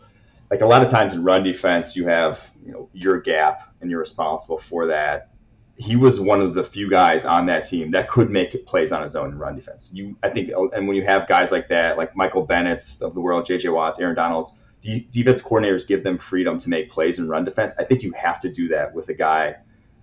like 0.49 0.61
a 0.61 0.65
lot 0.65 0.83
of 0.83 0.89
times 0.89 1.13
in 1.13 1.23
run 1.23 1.43
defense, 1.43 1.95
you 1.95 2.07
have 2.07 2.51
you 2.65 2.71
know 2.71 2.89
your 2.93 3.19
gap 3.19 3.73
and 3.81 3.89
you're 3.89 3.99
responsible 3.99 4.57
for 4.57 4.87
that. 4.87 5.29
He 5.77 5.95
was 5.95 6.19
one 6.19 6.41
of 6.41 6.53
the 6.53 6.63
few 6.63 6.89
guys 6.89 7.25
on 7.25 7.47
that 7.47 7.65
team 7.65 7.91
that 7.91 8.07
could 8.07 8.29
make 8.29 8.65
plays 8.65 8.91
on 8.91 9.03
his 9.03 9.15
own 9.15 9.31
in 9.31 9.37
run 9.37 9.55
defense. 9.55 9.89
You, 9.91 10.15
I 10.23 10.29
think, 10.29 10.49
and 10.49 10.87
when 10.87 10.95
you 10.95 11.03
have 11.03 11.27
guys 11.27 11.51
like 11.51 11.67
that, 11.67 11.97
like 11.97 12.15
Michael 12.15 12.45
Bennett's 12.45 13.01
of 13.01 13.13
the 13.13 13.19
world, 13.19 13.45
J.J. 13.45 13.69
Watts, 13.69 13.99
Aaron 13.99 14.15
Donalds, 14.15 14.53
de- 14.79 15.07
defense 15.11 15.41
coordinators 15.41 15.85
give 15.85 16.03
them 16.03 16.17
freedom 16.17 16.57
to 16.59 16.69
make 16.69 16.89
plays 16.89 17.19
and 17.19 17.27
run 17.27 17.43
defense. 17.43 17.73
I 17.77 17.83
think 17.83 18.03
you 18.03 18.13
have 18.13 18.39
to 18.41 18.49
do 18.49 18.69
that 18.69 18.93
with 18.93 19.09
a 19.09 19.13
guy 19.13 19.55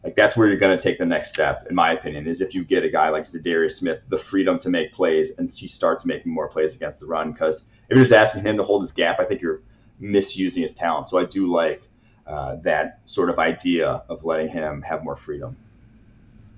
like 0.04 0.16
that's 0.16 0.37
where 0.37 0.48
you're 0.48 0.56
going 0.56 0.76
to 0.76 0.82
take 0.82 0.98
the 0.98 1.06
next 1.06 1.30
step, 1.30 1.66
in 1.68 1.76
my 1.76 1.92
opinion, 1.92 2.26
is 2.26 2.40
if 2.40 2.54
you 2.54 2.64
get 2.64 2.85
a 2.85 2.88
guy 2.88 3.11
like 3.11 3.22
Za'Darius 3.22 3.72
Smith 3.72 4.04
the 4.08 4.18
freedom 4.18 4.58
to 4.58 4.68
make 4.68 4.92
plays 4.92 5.30
and 5.38 5.48
he 5.48 5.68
starts 5.68 6.04
making 6.04 6.32
more 6.32 6.48
plays 6.48 6.74
against 6.74 6.98
the 6.98 7.06
run. 7.06 7.32
Because 7.32 7.62
if 7.88 7.96
you're 7.96 8.04
just 8.04 8.12
asking 8.12 8.42
him 8.42 8.56
to 8.56 8.64
hold 8.64 8.82
his 8.82 8.90
gap, 8.90 9.20
I 9.20 9.24
think 9.24 9.40
you're 9.40 9.62
misusing 10.00 10.62
his 10.62 10.74
talent. 10.74 11.08
So 11.08 11.18
I 11.18 11.24
do 11.24 11.52
like 11.52 11.82
uh, 12.26 12.56
that 12.62 13.00
sort 13.06 13.30
of 13.30 13.38
idea 13.38 14.02
of 14.08 14.24
letting 14.24 14.48
him 14.48 14.82
have 14.82 15.04
more 15.04 15.16
freedom. 15.16 15.56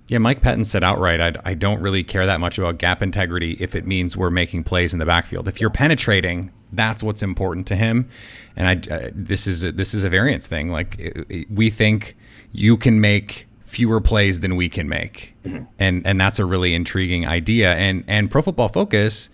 Yeah, 0.06 0.18
Mike 0.18 0.42
Pettine 0.42 0.66
said 0.66 0.84
outright, 0.84 1.20
I, 1.20 1.32
I 1.50 1.54
don't 1.54 1.80
really 1.80 2.04
care 2.04 2.26
that 2.26 2.38
much 2.38 2.58
about 2.58 2.78
gap 2.78 3.00
integrity 3.00 3.56
if 3.58 3.74
it 3.74 3.86
means 3.86 4.16
we're 4.16 4.30
making 4.30 4.64
plays 4.64 4.92
in 4.92 4.98
the 4.98 5.06
backfield. 5.06 5.48
If 5.48 5.60
you're 5.60 5.70
penetrating, 5.70 6.52
that's 6.72 7.02
what's 7.02 7.22
important 7.22 7.66
to 7.68 7.76
him. 7.76 8.08
And 8.54 8.68
I, 8.68 8.94
uh, 8.94 9.10
this 9.14 9.46
is 9.46 9.64
a, 9.64 9.72
this 9.72 9.94
is 9.94 10.04
a 10.04 10.10
variance 10.10 10.46
thing. 10.46 10.68
Like 10.68 10.98
it, 10.98 11.26
it, 11.30 11.50
we 11.50 11.70
think 11.70 12.16
you 12.52 12.76
can 12.76 13.00
make 13.00 13.46
fewer 13.64 14.00
plays 14.00 14.40
than 14.40 14.56
we 14.56 14.68
can 14.68 14.88
make, 14.88 15.34
mm-hmm. 15.44 15.64
and 15.78 16.06
and 16.06 16.20
that's 16.20 16.38
a 16.38 16.44
really 16.44 16.74
intriguing 16.74 17.26
idea. 17.26 17.74
And 17.74 18.04
and 18.06 18.30
Pro 18.30 18.42
Football 18.42 18.68
Focus, 18.68 19.30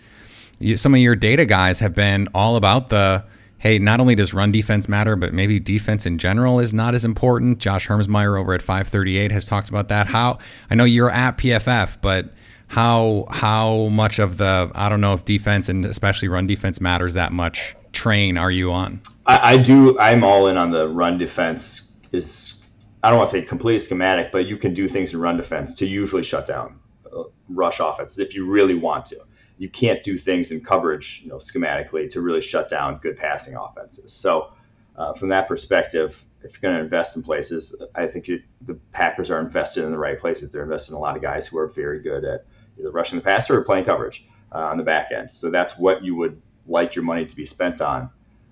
you, 0.58 0.76
some 0.76 0.94
of 0.94 1.00
your 1.00 1.16
data 1.16 1.44
guys 1.44 1.80
have 1.80 1.94
been 1.94 2.28
all 2.34 2.56
about 2.56 2.88
the 2.88 3.24
hey, 3.60 3.78
not 3.78 4.00
only 4.00 4.14
does 4.14 4.34
run 4.34 4.50
defense 4.50 4.88
matter, 4.88 5.14
but 5.14 5.32
maybe 5.32 5.60
defense 5.60 6.06
in 6.06 6.18
general 6.18 6.58
is 6.58 6.74
not 6.74 6.94
as 6.94 7.04
important. 7.04 7.58
Josh 7.58 7.86
Hermsmeyer 7.86 8.40
over 8.40 8.54
at 8.54 8.62
538 8.62 9.30
has 9.30 9.46
talked 9.46 9.68
about 9.68 9.88
that. 9.88 10.08
How 10.08 10.38
I 10.70 10.74
know 10.74 10.84
you're 10.84 11.10
at 11.10 11.38
PFF, 11.38 11.98
but 12.00 12.32
how 12.66 13.26
how 13.30 13.88
much 13.88 14.18
of 14.18 14.38
the 14.38 14.72
I 14.74 14.88
don't 14.88 15.00
know 15.00 15.12
if 15.12 15.24
defense 15.24 15.68
and 15.68 15.84
especially 15.84 16.28
run 16.28 16.46
defense 16.46 16.80
matters 16.80 17.14
that 17.14 17.32
much 17.32 17.76
train 17.92 18.38
are 18.38 18.50
you 18.50 18.72
on? 18.72 19.02
I, 19.26 19.52
I 19.52 19.56
do. 19.58 19.98
I'm 19.98 20.24
all 20.24 20.46
in 20.46 20.56
on 20.56 20.70
the 20.70 20.88
run 20.88 21.18
defense. 21.18 21.82
Is 22.12 22.62
I 23.04 23.10
don't 23.10 23.18
want 23.18 23.30
to 23.30 23.40
say 23.40 23.44
completely 23.44 23.80
schematic, 23.80 24.32
but 24.32 24.46
you 24.46 24.56
can 24.56 24.72
do 24.72 24.88
things 24.88 25.12
in 25.12 25.20
run 25.20 25.36
defense 25.36 25.74
to 25.74 25.86
usually 25.86 26.22
shut 26.22 26.46
down 26.46 26.80
uh, 27.14 27.24
rush 27.50 27.78
offense 27.78 28.18
if 28.18 28.34
you 28.34 28.50
really 28.50 28.74
want 28.74 29.04
to 29.06 29.20
you 29.60 29.68
can't 29.68 30.02
do 30.02 30.16
things 30.16 30.50
in 30.50 30.62
coverage, 30.62 31.20
you 31.22 31.28
know, 31.28 31.36
schematically 31.36 32.08
to 32.08 32.22
really 32.22 32.40
shut 32.40 32.70
down 32.70 32.96
good 33.02 33.14
passing 33.14 33.54
offenses. 33.54 34.10
So, 34.10 34.48
uh, 34.96 35.12
from 35.12 35.28
that 35.28 35.46
perspective, 35.46 36.24
if 36.42 36.54
you're 36.54 36.70
going 36.70 36.78
to 36.78 36.82
invest 36.82 37.14
in 37.14 37.22
places, 37.22 37.76
I 37.94 38.06
think 38.06 38.30
the 38.62 38.74
Packers 38.92 39.30
are 39.30 39.38
invested 39.38 39.84
in 39.84 39.90
the 39.90 39.98
right 39.98 40.18
places. 40.18 40.50
They're 40.50 40.62
investing 40.62 40.94
in 40.94 40.96
a 40.96 41.00
lot 41.00 41.14
of 41.14 41.20
guys 41.20 41.46
who 41.46 41.58
are 41.58 41.66
very 41.66 42.00
good 42.00 42.24
at 42.24 42.46
either 42.78 42.90
rushing 42.90 43.18
the 43.18 43.22
passer 43.22 43.58
or 43.58 43.62
playing 43.62 43.84
coverage 43.84 44.24
uh, 44.50 44.60
on 44.60 44.78
the 44.78 44.82
back 44.82 45.12
end. 45.12 45.30
So 45.30 45.50
that's 45.50 45.76
what 45.76 46.02
you 46.02 46.16
would 46.16 46.40
like 46.66 46.94
your 46.94 47.04
money 47.04 47.26
to 47.26 47.36
be 47.36 47.44
spent 47.44 47.82
on. 47.82 48.08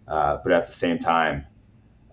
Uh, 0.07 0.39
but 0.43 0.53
at 0.53 0.67
the 0.67 0.73
same 0.73 0.99
time, 0.99 1.47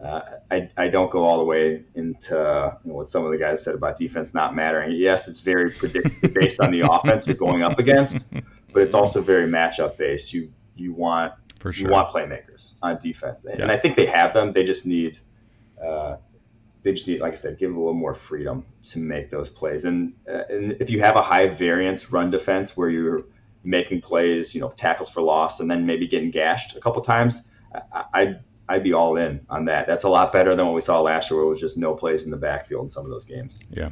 uh, 0.02 0.22
I, 0.50 0.70
I 0.78 0.88
don't 0.88 1.12
go 1.12 1.24
all 1.24 1.40
the 1.40 1.44
way 1.44 1.84
into 1.96 2.78
you 2.84 2.90
know, 2.90 2.96
what 2.96 3.10
some 3.10 3.26
of 3.26 3.32
the 3.32 3.38
guys 3.38 3.62
said 3.62 3.76
about 3.76 3.98
defense 3.98 4.34
not 4.34 4.56
mattering. 4.56 4.94
Yes, 4.94 5.28
it's 5.28 5.42
very 5.42 5.70
predictable 5.70 6.30
based 6.30 6.62
on 6.62 6.72
the 6.72 6.82
offense 6.90 7.28
you're 7.28 7.36
going 7.36 7.62
up 7.62 7.80
against, 7.80 8.26
but 8.76 8.84
it's 8.84 8.94
also 8.94 9.22
very 9.22 9.48
matchup 9.48 9.98
based. 9.98 10.34
You 10.34 10.52
you 10.76 10.94
want 10.94 11.34
For 11.60 11.72
sure. 11.72 11.88
you 11.88 11.94
want 11.94 12.10
playmakers 12.10 12.74
on 12.84 13.00
defense, 13.00 13.46
and, 13.46 13.58
yeah. 13.58 13.64
and 13.64 13.72
I 13.72 13.78
think 13.78 13.96
they 13.96 14.06
have 14.06 14.34
them. 14.34 14.52
They 14.52 14.66
just 14.66 14.86
need 14.86 15.18
uh, 15.82 16.18
they 16.84 16.92
just 16.92 17.08
need, 17.08 17.22
like 17.22 17.32
I 17.32 17.36
said, 17.38 17.58
give 17.58 17.70
them 17.70 17.78
a 17.78 17.80
little 17.80 17.96
more 17.96 18.14
freedom 18.14 18.66
to 18.84 19.00
make 19.00 19.30
those 19.30 19.48
plays. 19.48 19.86
And 19.86 20.14
uh, 20.30 20.44
and 20.50 20.74
if 20.82 20.90
you 20.90 21.00
have 21.00 21.16
a 21.16 21.22
high 21.22 21.48
variance 21.48 22.12
run 22.12 22.30
defense 22.30 22.76
where 22.76 22.90
you're 22.90 23.24
making 23.64 24.02
plays, 24.02 24.54
you 24.54 24.60
know, 24.60 24.70
tackles 24.72 25.10
for 25.10 25.22
loss, 25.22 25.62
and 25.62 25.72
then 25.72 25.86
maybe 25.86 26.06
getting 26.06 26.30
gashed 26.30 26.76
a 26.76 26.82
couple 26.82 27.02
times, 27.02 27.50
I, 27.94 28.04
I'd 28.14 28.44
I'd 28.68 28.84
be 28.84 28.92
all 28.92 29.16
in 29.16 29.40
on 29.50 29.64
that. 29.66 29.88
That's 29.88 30.04
a 30.04 30.10
lot 30.10 30.34
better 30.34 30.54
than 30.54 30.66
what 30.66 30.76
we 30.76 30.82
saw 30.82 31.00
last 31.00 31.32
year, 31.32 31.38
where 31.38 31.46
it 31.46 31.50
was 31.50 31.62
just 31.62 31.78
no 31.78 31.94
plays 31.94 32.26
in 32.26 32.30
the 32.30 32.38
backfield 32.38 32.84
in 32.84 32.90
some 32.90 33.06
of 33.06 33.10
those 33.10 33.24
games. 33.24 33.58
Yeah 33.72 33.90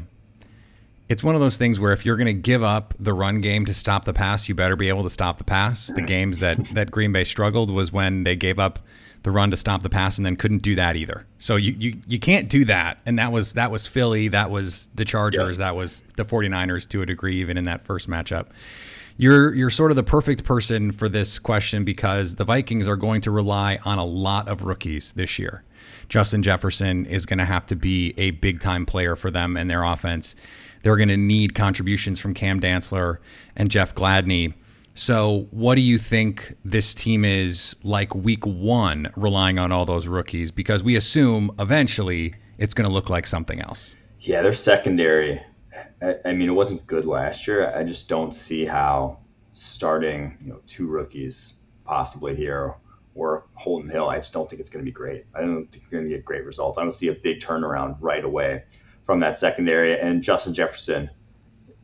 it's 1.09 1.23
one 1.23 1.35
of 1.35 1.41
those 1.41 1.57
things 1.57 1.79
where 1.79 1.91
if 1.91 2.05
you're 2.05 2.15
going 2.15 2.33
to 2.33 2.41
give 2.41 2.63
up 2.63 2.93
the 2.99 3.13
run 3.13 3.41
game 3.41 3.65
to 3.65 3.73
stop 3.73 4.05
the 4.05 4.13
pass, 4.13 4.47
you 4.47 4.55
better 4.55 4.75
be 4.75 4.87
able 4.89 5.03
to 5.03 5.09
stop 5.09 5.37
the 5.37 5.43
pass. 5.43 5.87
The 5.87 6.01
games 6.01 6.39
that 6.39 6.63
that 6.73 6.91
Green 6.91 7.11
Bay 7.11 7.23
struggled 7.23 7.71
was 7.71 7.91
when 7.91 8.23
they 8.23 8.35
gave 8.35 8.59
up 8.59 8.79
the 9.23 9.31
run 9.31 9.49
to 9.51 9.57
stop 9.57 9.83
the 9.83 9.89
pass 9.89 10.17
and 10.17 10.25
then 10.25 10.35
couldn't 10.35 10.61
do 10.61 10.75
that 10.75 10.95
either. 10.95 11.25
So 11.39 11.55
you 11.55 11.75
you, 11.77 11.97
you 12.07 12.19
can't 12.19 12.49
do 12.49 12.65
that. 12.65 12.99
And 13.05 13.19
that 13.19 13.31
was 13.31 13.53
that 13.53 13.71
was 13.71 13.87
Philly, 13.87 14.27
that 14.29 14.49
was 14.49 14.89
the 14.95 15.05
Chargers, 15.05 15.57
that 15.57 15.75
was 15.75 16.03
the 16.15 16.25
49ers 16.25 16.87
to 16.89 17.01
a 17.01 17.05
degree 17.05 17.39
even 17.39 17.57
in 17.57 17.65
that 17.65 17.83
first 17.83 18.09
matchup. 18.09 18.47
You're 19.17 19.53
you're 19.53 19.69
sort 19.69 19.91
of 19.91 19.95
the 19.95 20.03
perfect 20.03 20.43
person 20.43 20.91
for 20.91 21.07
this 21.07 21.37
question 21.37 21.83
because 21.83 22.35
the 22.35 22.45
Vikings 22.45 22.87
are 22.87 22.95
going 22.95 23.21
to 23.21 23.31
rely 23.31 23.79
on 23.85 23.99
a 23.99 24.05
lot 24.05 24.47
of 24.47 24.63
rookies 24.63 25.13
this 25.13 25.37
year. 25.37 25.63
Justin 26.09 26.43
Jefferson 26.43 27.05
is 27.05 27.25
going 27.25 27.39
to 27.39 27.45
have 27.45 27.65
to 27.67 27.75
be 27.75 28.13
a 28.17 28.31
big 28.31 28.59
time 28.59 28.85
player 28.85 29.15
for 29.15 29.31
them 29.31 29.57
and 29.57 29.69
their 29.69 29.83
offense. 29.83 30.35
They're 30.83 30.97
going 30.97 31.09
to 31.09 31.17
need 31.17 31.55
contributions 31.55 32.19
from 32.19 32.33
Cam 32.33 32.59
Dantzler 32.59 33.17
and 33.55 33.71
Jeff 33.71 33.95
Gladney. 33.95 34.53
So, 34.95 35.47
what 35.49 35.75
do 35.75 35.81
you 35.81 35.97
think 35.97 36.55
this 36.63 36.93
team 36.93 37.25
is 37.25 37.75
like 37.81 38.13
week 38.13 38.45
one, 38.45 39.11
relying 39.15 39.57
on 39.57 39.71
all 39.71 39.85
those 39.85 40.07
rookies? 40.07 40.51
Because 40.51 40.83
we 40.83 40.95
assume 40.95 41.49
eventually 41.57 42.35
it's 42.59 42.75
going 42.75 42.87
to 42.87 42.93
look 42.93 43.09
like 43.09 43.25
something 43.25 43.59
else. 43.59 43.95
Yeah, 44.19 44.43
their 44.43 44.53
secondary. 44.53 45.41
I, 46.01 46.15
I 46.25 46.33
mean, 46.33 46.47
it 46.47 46.53
wasn't 46.53 46.85
good 46.85 47.05
last 47.05 47.47
year. 47.47 47.75
I 47.75 47.83
just 47.83 48.07
don't 48.07 48.35
see 48.35 48.65
how 48.65 49.17
starting, 49.53 50.37
you 50.41 50.49
know, 50.51 50.59
two 50.67 50.87
rookies 50.87 51.53
possibly 51.85 52.35
here 52.35 52.75
or 53.15 53.45
Holton 53.55 53.89
Hill. 53.89 54.09
I 54.09 54.17
just 54.17 54.33
don't 54.33 54.49
think 54.49 54.59
it's 54.59 54.69
going 54.69 54.83
to 54.83 54.89
be 54.89 54.93
great. 54.93 55.25
I 55.35 55.41
don't 55.41 55.67
think 55.71 55.83
you're 55.89 56.01
going 56.01 56.09
to 56.09 56.15
get 56.15 56.25
great 56.25 56.45
results. 56.45 56.77
I 56.77 56.81
don't 56.81 56.91
see 56.91 57.09
a 57.09 57.13
big 57.13 57.39
turnaround 57.39 57.97
right 57.99 58.23
away 58.23 58.63
from 59.05 59.19
that 59.19 59.37
secondary. 59.37 59.99
And 59.99 60.23
Justin 60.23 60.53
Jefferson, 60.53 61.09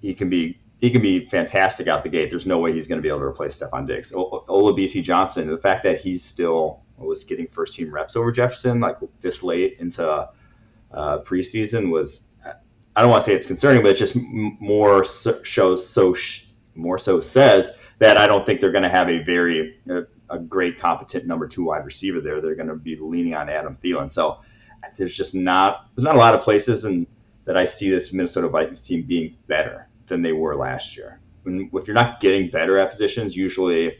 he 0.02 0.14
can 0.14 0.30
be 0.30 0.60
he 0.80 0.90
can 0.90 1.02
be 1.02 1.26
fantastic 1.26 1.88
out 1.88 2.04
the 2.04 2.10
gate. 2.10 2.30
There's 2.30 2.46
no 2.46 2.58
way 2.58 2.72
he's 2.72 2.88
going 2.88 3.00
to 3.00 3.02
be 3.02 3.10
able 3.10 3.20
to 3.20 3.26
replace 3.26 3.60
Stefon 3.60 3.86
Diggs. 3.86 4.14
O- 4.16 4.46
Olabisi 4.48 5.04
Johnson, 5.04 5.48
the 5.48 5.58
fact 5.58 5.84
that 5.84 6.00
he's 6.00 6.24
still 6.24 6.82
was 6.98 7.24
getting 7.24 7.48
first 7.48 7.76
team 7.76 7.94
reps 7.94 8.16
over 8.16 8.32
Jefferson 8.32 8.80
like 8.80 8.98
this 9.22 9.44
late 9.44 9.78
into 9.80 10.30
uh, 10.92 11.20
preseason 11.20 11.92
was 11.92 12.28
I 12.96 13.02
don't 13.02 13.12
want 13.12 13.24
to 13.24 13.30
say 13.30 13.36
it's 13.36 13.46
concerning, 13.46 13.82
but 13.82 13.92
it 13.92 13.96
just 13.96 14.16
more 14.16 15.04
so, 15.04 15.42
shows 15.44 15.88
so 15.88 16.16
more 16.76 16.98
so 16.98 17.20
says 17.20 17.78
that 18.00 18.18
I 18.18 18.28
don't 18.28 18.46
think 18.46 18.62
they're 18.62 18.72
going 18.72 18.84
to 18.84 18.90
have 18.90 19.10
a 19.10 19.20
very 19.24 19.80
uh, 19.90 20.02
a 20.30 20.40
great 20.40 20.78
competent 20.78 21.26
number 21.26 21.48
two 21.48 21.66
wide 21.66 21.86
receiver 21.86 22.22
there. 22.22 22.42
They're 22.42 22.56
going 22.56 22.68
to 22.68 22.76
be 22.76 22.96
leaning 22.96 23.36
on 23.36 23.50
Adam 23.50 23.76
Thielen. 23.76 24.12
So 24.12 24.40
there's 24.98 25.16
just 25.16 25.36
not 25.36 25.88
there's 25.96 26.06
not 26.06 26.16
a 26.16 26.20
lot 26.20 26.36
of 26.36 26.42
places 26.42 26.86
and 26.86 27.08
that 27.46 27.58
I 27.58 27.66
see 27.66 27.90
this 27.90 28.14
Minnesota 28.14 28.48
Vikings 28.48 28.82
team 28.82 29.04
being 29.04 29.36
better 29.48 29.88
than 30.08 30.22
they 30.22 30.34
were 30.34 30.56
last 30.56 30.96
year. 30.96 31.20
When, 31.44 31.70
if 31.74 31.88
you're 31.88 31.96
not 31.96 32.20
getting 32.20 32.50
better 32.50 32.78
at 32.78 32.92
positions, 32.92 33.36
usually 33.36 33.98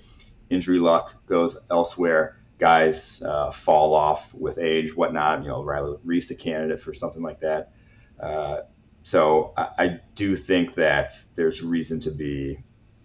injury 0.50 0.80
luck 0.80 1.26
goes 1.26 1.58
elsewhere. 1.72 2.38
Guys 2.60 3.24
uh, 3.24 3.50
fall 3.52 3.96
off 3.96 4.34
with 4.34 4.60
age, 4.60 4.96
whatnot. 4.96 5.42
You 5.42 5.50
know, 5.50 5.64
Riley 5.64 5.98
Reiff 6.06 6.30
a 6.30 6.36
candidate 6.36 6.80
for 6.80 6.94
something 6.94 7.24
like 7.24 7.40
that. 7.40 7.72
Uh, 8.20 8.62
so 9.02 9.54
I, 9.58 9.70
I, 9.78 10.00
do 10.14 10.36
think 10.36 10.76
that 10.76 11.14
there's 11.36 11.64
reason 11.64 12.02
to 12.02 12.12
be 12.12 12.60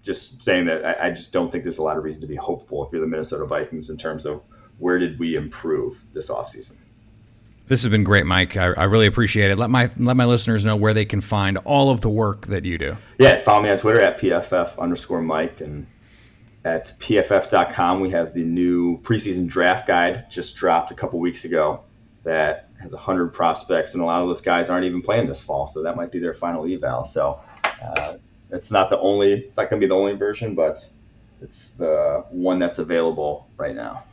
just 0.04 0.42
saying 0.42 0.66
that 0.66 0.84
I, 0.84 1.08
I 1.08 1.10
just 1.10 1.32
don't 1.32 1.50
think 1.50 1.64
there's 1.64 1.78
a 1.78 1.82
lot 1.82 1.96
of 1.96 2.04
reason 2.04 2.20
to 2.20 2.28
be 2.28 2.36
hopeful 2.36 2.84
if 2.84 2.92
you're 2.92 3.00
the 3.00 3.06
Minnesota 3.06 3.46
Vikings 3.46 3.90
in 3.90 3.96
terms 3.96 4.26
of 4.26 4.42
where 4.78 4.98
did 4.98 5.18
we 5.18 5.34
improve 5.34 6.04
this 6.12 6.30
offseason. 6.30 6.74
This 7.66 7.82
has 7.82 7.90
been 7.90 8.04
great, 8.04 8.26
Mike. 8.26 8.56
I, 8.58 8.66
I, 8.74 8.84
really 8.84 9.06
appreciate 9.06 9.50
it. 9.50 9.58
Let 9.58 9.70
my 9.70 9.90
let 9.96 10.18
my 10.18 10.26
listeners 10.26 10.66
know 10.66 10.76
where 10.76 10.92
they 10.92 11.06
can 11.06 11.22
find 11.22 11.56
all 11.58 11.90
of 11.90 12.02
the 12.02 12.10
work 12.10 12.46
that 12.48 12.66
you 12.66 12.76
do. 12.76 12.98
Yeah, 13.18 13.42
follow 13.42 13.62
me 13.62 13.70
on 13.70 13.78
Twitter 13.78 14.02
at 14.02 14.20
pff 14.20 14.78
underscore 14.78 15.22
Mike 15.22 15.62
and 15.62 15.86
at 16.66 16.92
pff.com. 16.98 18.00
We 18.00 18.10
have 18.10 18.34
the 18.34 18.44
new 18.44 19.00
preseason 19.00 19.46
draft 19.46 19.86
guide 19.86 20.30
just 20.30 20.56
dropped 20.56 20.90
a 20.90 20.94
couple 20.94 21.18
weeks 21.20 21.46
ago 21.46 21.82
that 22.24 22.68
has 22.82 22.92
hundred 22.92 23.28
prospects, 23.28 23.94
and 23.94 24.02
a 24.02 24.06
lot 24.06 24.20
of 24.20 24.28
those 24.28 24.42
guys 24.42 24.68
aren't 24.68 24.84
even 24.84 25.00
playing 25.00 25.26
this 25.26 25.42
fall, 25.42 25.66
so 25.66 25.82
that 25.82 25.96
might 25.96 26.12
be 26.12 26.18
their 26.18 26.34
final 26.34 26.70
eval. 26.70 27.06
So 27.06 27.40
uh, 27.82 28.14
it's 28.54 28.70
not 28.70 28.90
the 28.90 28.98
only, 28.98 29.32
it's 29.32 29.56
not 29.56 29.68
going 29.68 29.80
to 29.80 29.84
be 29.84 29.88
the 29.88 29.96
only 29.96 30.14
version, 30.14 30.54
but 30.54 30.86
it's 31.42 31.70
the 31.70 32.24
one 32.30 32.58
that's 32.58 32.78
available 32.78 33.48
right 33.56 33.74
now 33.74 34.04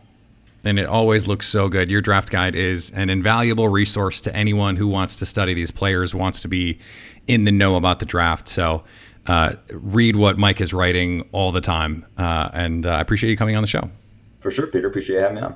and 0.64 0.80
it 0.80 0.86
always 0.86 1.28
looks 1.28 1.48
so 1.48 1.70
good. 1.70 1.90
Your 1.90 2.02
draft 2.02 2.30
guide 2.30 2.56
is 2.56 2.92
an 2.92 3.10
invaluable 3.10 3.70
resource 3.70 4.22
to 4.22 4.36
anyone 4.36 4.76
who 4.76 4.88
wants 4.88 5.16
to 5.18 5.26
study 5.26 5.54
these 5.54 5.72
players, 5.72 6.14
wants 6.14 6.42
to 6.42 6.48
be 6.48 6.80
in 7.28 7.46
the 7.46 7.52
know 7.52 7.76
about 7.76 8.00
the 8.00 8.06
draft. 8.06 8.48
So 8.48 8.84
uh, 9.28 9.54
read 9.72 10.16
what 10.16 10.38
Mike 10.38 10.62
is 10.62 10.74
writing 10.74 11.28
all 11.32 11.52
the 11.52 11.62
time, 11.62 12.06
uh, 12.18 12.50
and 12.54 12.86
uh, 12.86 12.92
I 12.92 13.02
appreciate 13.02 13.30
you 13.30 13.38
coming 13.38 13.56
on 13.56 13.64
the 13.64 13.68
show. 13.68 13.90
For 14.40 14.52
sure, 14.52 14.68
Peter. 14.68 14.88
Appreciate 14.88 15.22
having 15.22 15.38
me 15.38 15.42
on. 15.42 15.56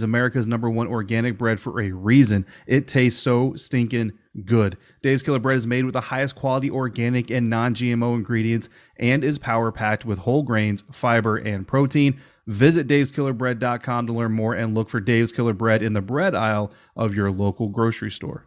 America's 0.03 0.47
number 0.47 0.69
one 0.69 0.87
organic 0.87 1.37
bread 1.37 1.59
for 1.59 1.81
a 1.81 1.91
reason. 1.91 2.45
It 2.67 2.87
tastes 2.87 3.21
so 3.21 3.55
stinking 3.55 4.13
good. 4.45 4.77
Dave's 5.01 5.21
Killer 5.21 5.39
Bread 5.39 5.57
is 5.57 5.67
made 5.67 5.85
with 5.85 5.93
the 5.93 6.01
highest 6.01 6.35
quality 6.35 6.69
organic 6.69 7.29
and 7.31 7.49
non 7.49 7.73
GMO 7.73 8.15
ingredients 8.15 8.69
and 8.97 9.23
is 9.23 9.37
power 9.37 9.71
packed 9.71 10.05
with 10.05 10.19
whole 10.19 10.43
grains, 10.43 10.83
fiber, 10.91 11.37
and 11.37 11.67
protein. 11.67 12.19
Visit 12.47 12.87
daveskillerbread.com 12.87 14.07
to 14.07 14.13
learn 14.13 14.31
more 14.31 14.53
and 14.53 14.73
look 14.73 14.89
for 14.89 14.99
Dave's 14.99 15.31
Killer 15.31 15.53
Bread 15.53 15.83
in 15.83 15.93
the 15.93 16.01
bread 16.01 16.35
aisle 16.35 16.71
of 16.95 17.15
your 17.15 17.31
local 17.31 17.67
grocery 17.67 18.11
store. 18.11 18.45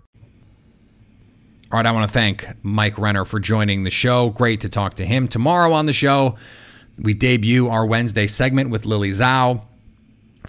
All 1.71 1.79
right, 1.79 1.87
I 1.87 1.93
want 1.93 2.09
to 2.09 2.13
thank 2.13 2.47
Mike 2.63 2.99
Renner 2.99 3.25
for 3.25 3.41
joining 3.41 3.85
the 3.85 3.91
show. 3.91 4.31
Great 4.31 4.61
to 4.61 4.69
talk 4.69 4.95
to 4.95 5.07
him. 5.07 5.29
Tomorrow 5.29 5.73
on 5.73 5.87
the 5.87 5.93
show, 5.93 6.37
we 6.99 7.15
debut 7.15 7.69
our 7.69 7.87
Wednesday 7.87 8.27
segment 8.27 8.71
with 8.71 8.85
Lily 8.85 9.11
Zhao 9.11 9.65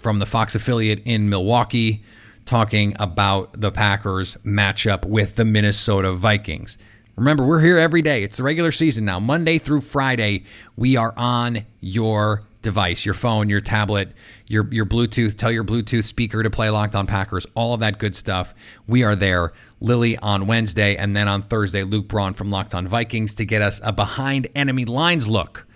from 0.06 0.20
the 0.20 0.24
Fox 0.24 0.54
affiliate 0.54 1.02
in 1.04 1.28
Milwaukee, 1.28 2.00
talking 2.44 2.94
about 3.00 3.60
the 3.60 3.72
Packers 3.72 4.36
matchup 4.44 5.04
with 5.04 5.34
the 5.34 5.44
Minnesota 5.44 6.12
Vikings. 6.12 6.78
Remember, 7.16 7.44
we're 7.44 7.58
here 7.58 7.76
every 7.76 8.02
day. 8.02 8.22
It's 8.22 8.36
the 8.36 8.44
regular 8.44 8.70
season 8.70 9.04
now. 9.04 9.18
Monday 9.18 9.58
through 9.58 9.80
Friday, 9.80 10.44
we 10.76 10.94
are 10.94 11.12
on 11.16 11.66
your 11.80 12.44
device, 12.62 13.04
your 13.04 13.14
phone, 13.14 13.50
your 13.50 13.60
tablet, 13.60 14.12
your 14.46 14.72
your 14.72 14.86
Bluetooth. 14.86 15.36
Tell 15.36 15.50
your 15.50 15.64
Bluetooth 15.64 16.04
speaker 16.04 16.40
to 16.40 16.50
play 16.50 16.70
Locked 16.70 16.94
On 16.94 17.08
Packers. 17.08 17.44
All 17.56 17.74
of 17.74 17.80
that 17.80 17.98
good 17.98 18.14
stuff. 18.14 18.54
We 18.86 19.02
are 19.02 19.16
there. 19.16 19.52
Lily 19.80 20.16
on 20.18 20.46
Wednesday, 20.46 20.94
and 20.94 21.16
then 21.16 21.26
on 21.26 21.42
Thursday, 21.42 21.82
Luke 21.82 22.06
Braun 22.06 22.32
from 22.32 22.48
Locked 22.48 22.76
On 22.76 22.86
Vikings 22.86 23.34
to 23.34 23.44
get 23.44 23.60
us 23.60 23.80
a 23.82 23.92
behind 23.92 24.46
enemy 24.54 24.84
lines 24.84 25.26
look 25.26 25.66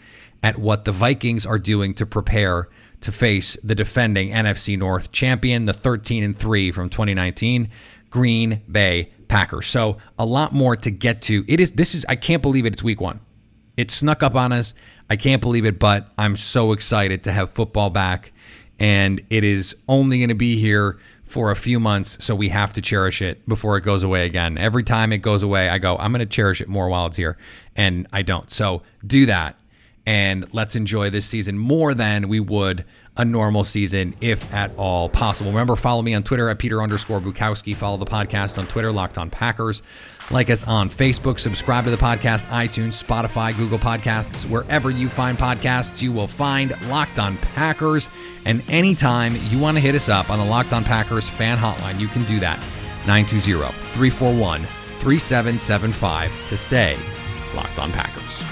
at 0.41 0.57
what 0.57 0.85
the 0.85 0.93
Vikings 0.93 1.45
are 1.45 1.59
doing 1.59 1.95
to 1.95 2.07
prepare 2.07 2.69
to 3.01 3.13
face 3.13 3.57
the 3.63 3.75
defending 3.75 4.31
NFC 4.31 4.79
North 4.79 5.13
champion, 5.13 5.65
the 5.65 5.73
13 5.73 6.23
and 6.23 6.37
3 6.37 6.71
from 6.73 6.89
2019, 6.89 7.71
Green 8.11 8.63
Bay 8.71 9.11
Packers. 9.29 9.67
So, 9.67 9.97
a 10.19 10.27
lot 10.27 10.53
more 10.53 10.77
to 10.77 10.91
get 10.91 11.23
to. 11.23 11.45
It 11.49 11.61
is 11.61 11.73
this 11.73 11.95
is 11.95 12.05
I 12.09 12.17
can't 12.17 12.43
believe 12.43 12.67
it, 12.67 12.73
it's 12.73 12.83
week 12.83 13.01
1. 13.01 13.21
It 13.77 13.91
snuck 13.91 14.23
up 14.23 14.35
on 14.35 14.53
us. 14.53 14.75
I 15.09 15.17
can't 15.17 15.41
believe 15.41 15.65
it, 15.65 15.79
but 15.79 16.09
I'm 16.19 16.37
so 16.37 16.73
excited 16.73 17.23
to 17.25 17.33
have 17.33 17.51
football 17.51 17.91
back 17.91 18.33
and 18.81 19.21
it 19.29 19.45
is 19.45 19.77
only 19.87 20.19
going 20.19 20.31
to 20.31 20.35
be 20.35 20.59
here 20.59 20.99
for 21.23 21.53
a 21.53 21.57
few 21.57 21.79
months, 21.79 22.25
so 22.25 22.35
we 22.35 22.49
have 22.49 22.73
to 22.73 22.81
cherish 22.81 23.23
it 23.23 23.47
before 23.47 23.77
it 23.77 23.83
goes 23.83 24.03
away 24.03 24.25
again. 24.27 24.59
Every 24.59 24.83
time 24.83 25.13
it 25.13 25.19
goes 25.19 25.45
away, 25.45 25.69
I 25.69 25.79
go, 25.79 25.97
I'm 25.99 26.13
going 26.13 26.21
to 26.21 26.27
cherish 26.27 26.61
it 26.61 26.69
more 26.69 26.89
while 26.89 27.07
it's 27.07 27.19
here, 27.19 27.37
and 27.77 28.09
I 28.13 28.23
don't. 28.23 28.51
So 28.51 28.83
do 29.07 29.27
that 29.27 29.57
and 30.07 30.53
let's 30.55 30.77
enjoy 30.77 31.11
this 31.11 31.27
season 31.27 31.59
more 31.59 31.95
than 31.95 32.29
we 32.29 32.41
would 32.41 32.85
a 33.17 33.25
normal 33.25 33.65
season, 33.65 34.15
if 34.21 34.53
at 34.55 34.75
all 34.77 35.09
possible. 35.09 35.51
Remember, 35.51 35.77
follow 35.77 36.01
me 36.01 36.15
on 36.15 36.23
Twitter 36.23 36.49
at 36.49 36.59
Peter 36.59 36.83
underscore 36.83 37.21
Bukowski. 37.21 37.75
Follow 37.77 37.97
the 37.97 38.07
podcast 38.07 38.57
on 38.59 38.67
Twitter, 38.67 38.93
Locked 38.93 39.19
on 39.19 39.31
Packers. 39.31 39.83
Like 40.31 40.49
us 40.49 40.65
on 40.65 40.89
Facebook. 40.89 41.41
Subscribe 41.41 41.85
to 41.85 41.91
the 41.91 41.97
podcast, 41.97 42.47
iTunes, 42.47 43.03
Spotify, 43.03 43.57
Google 43.57 43.81
Podcasts. 43.81 44.49
Wherever 44.49 44.91
you 44.91 45.09
find 45.09 45.37
podcasts, 45.37 46.01
you 46.01 46.13
will 46.13 46.29
find 46.29 46.73
Locked 46.89 47.19
on 47.19 47.37
Packers. 47.39 48.09
And 48.45 48.63
anytime 48.71 49.35
you 49.51 49.59
want 49.59 49.77
to 49.77 49.81
hit 49.81 49.95
us 49.95 50.09
up 50.09 50.31
on 50.31 50.39
the 50.39 50.45
Locked 50.45 50.73
on 50.73 50.85
Packers 50.85 51.29
fan 51.29 51.59
hotline, 51.59 51.99
you 51.99 52.09
can 52.09 52.25
do 52.25 52.39
that. 52.41 52.61
920 53.07 53.73
341 53.93 54.63
3775 55.01 56.49
to 56.49 56.57
stay 56.57 56.97
Locked 57.55 57.79
on 57.79 57.91
Packers. 57.91 58.50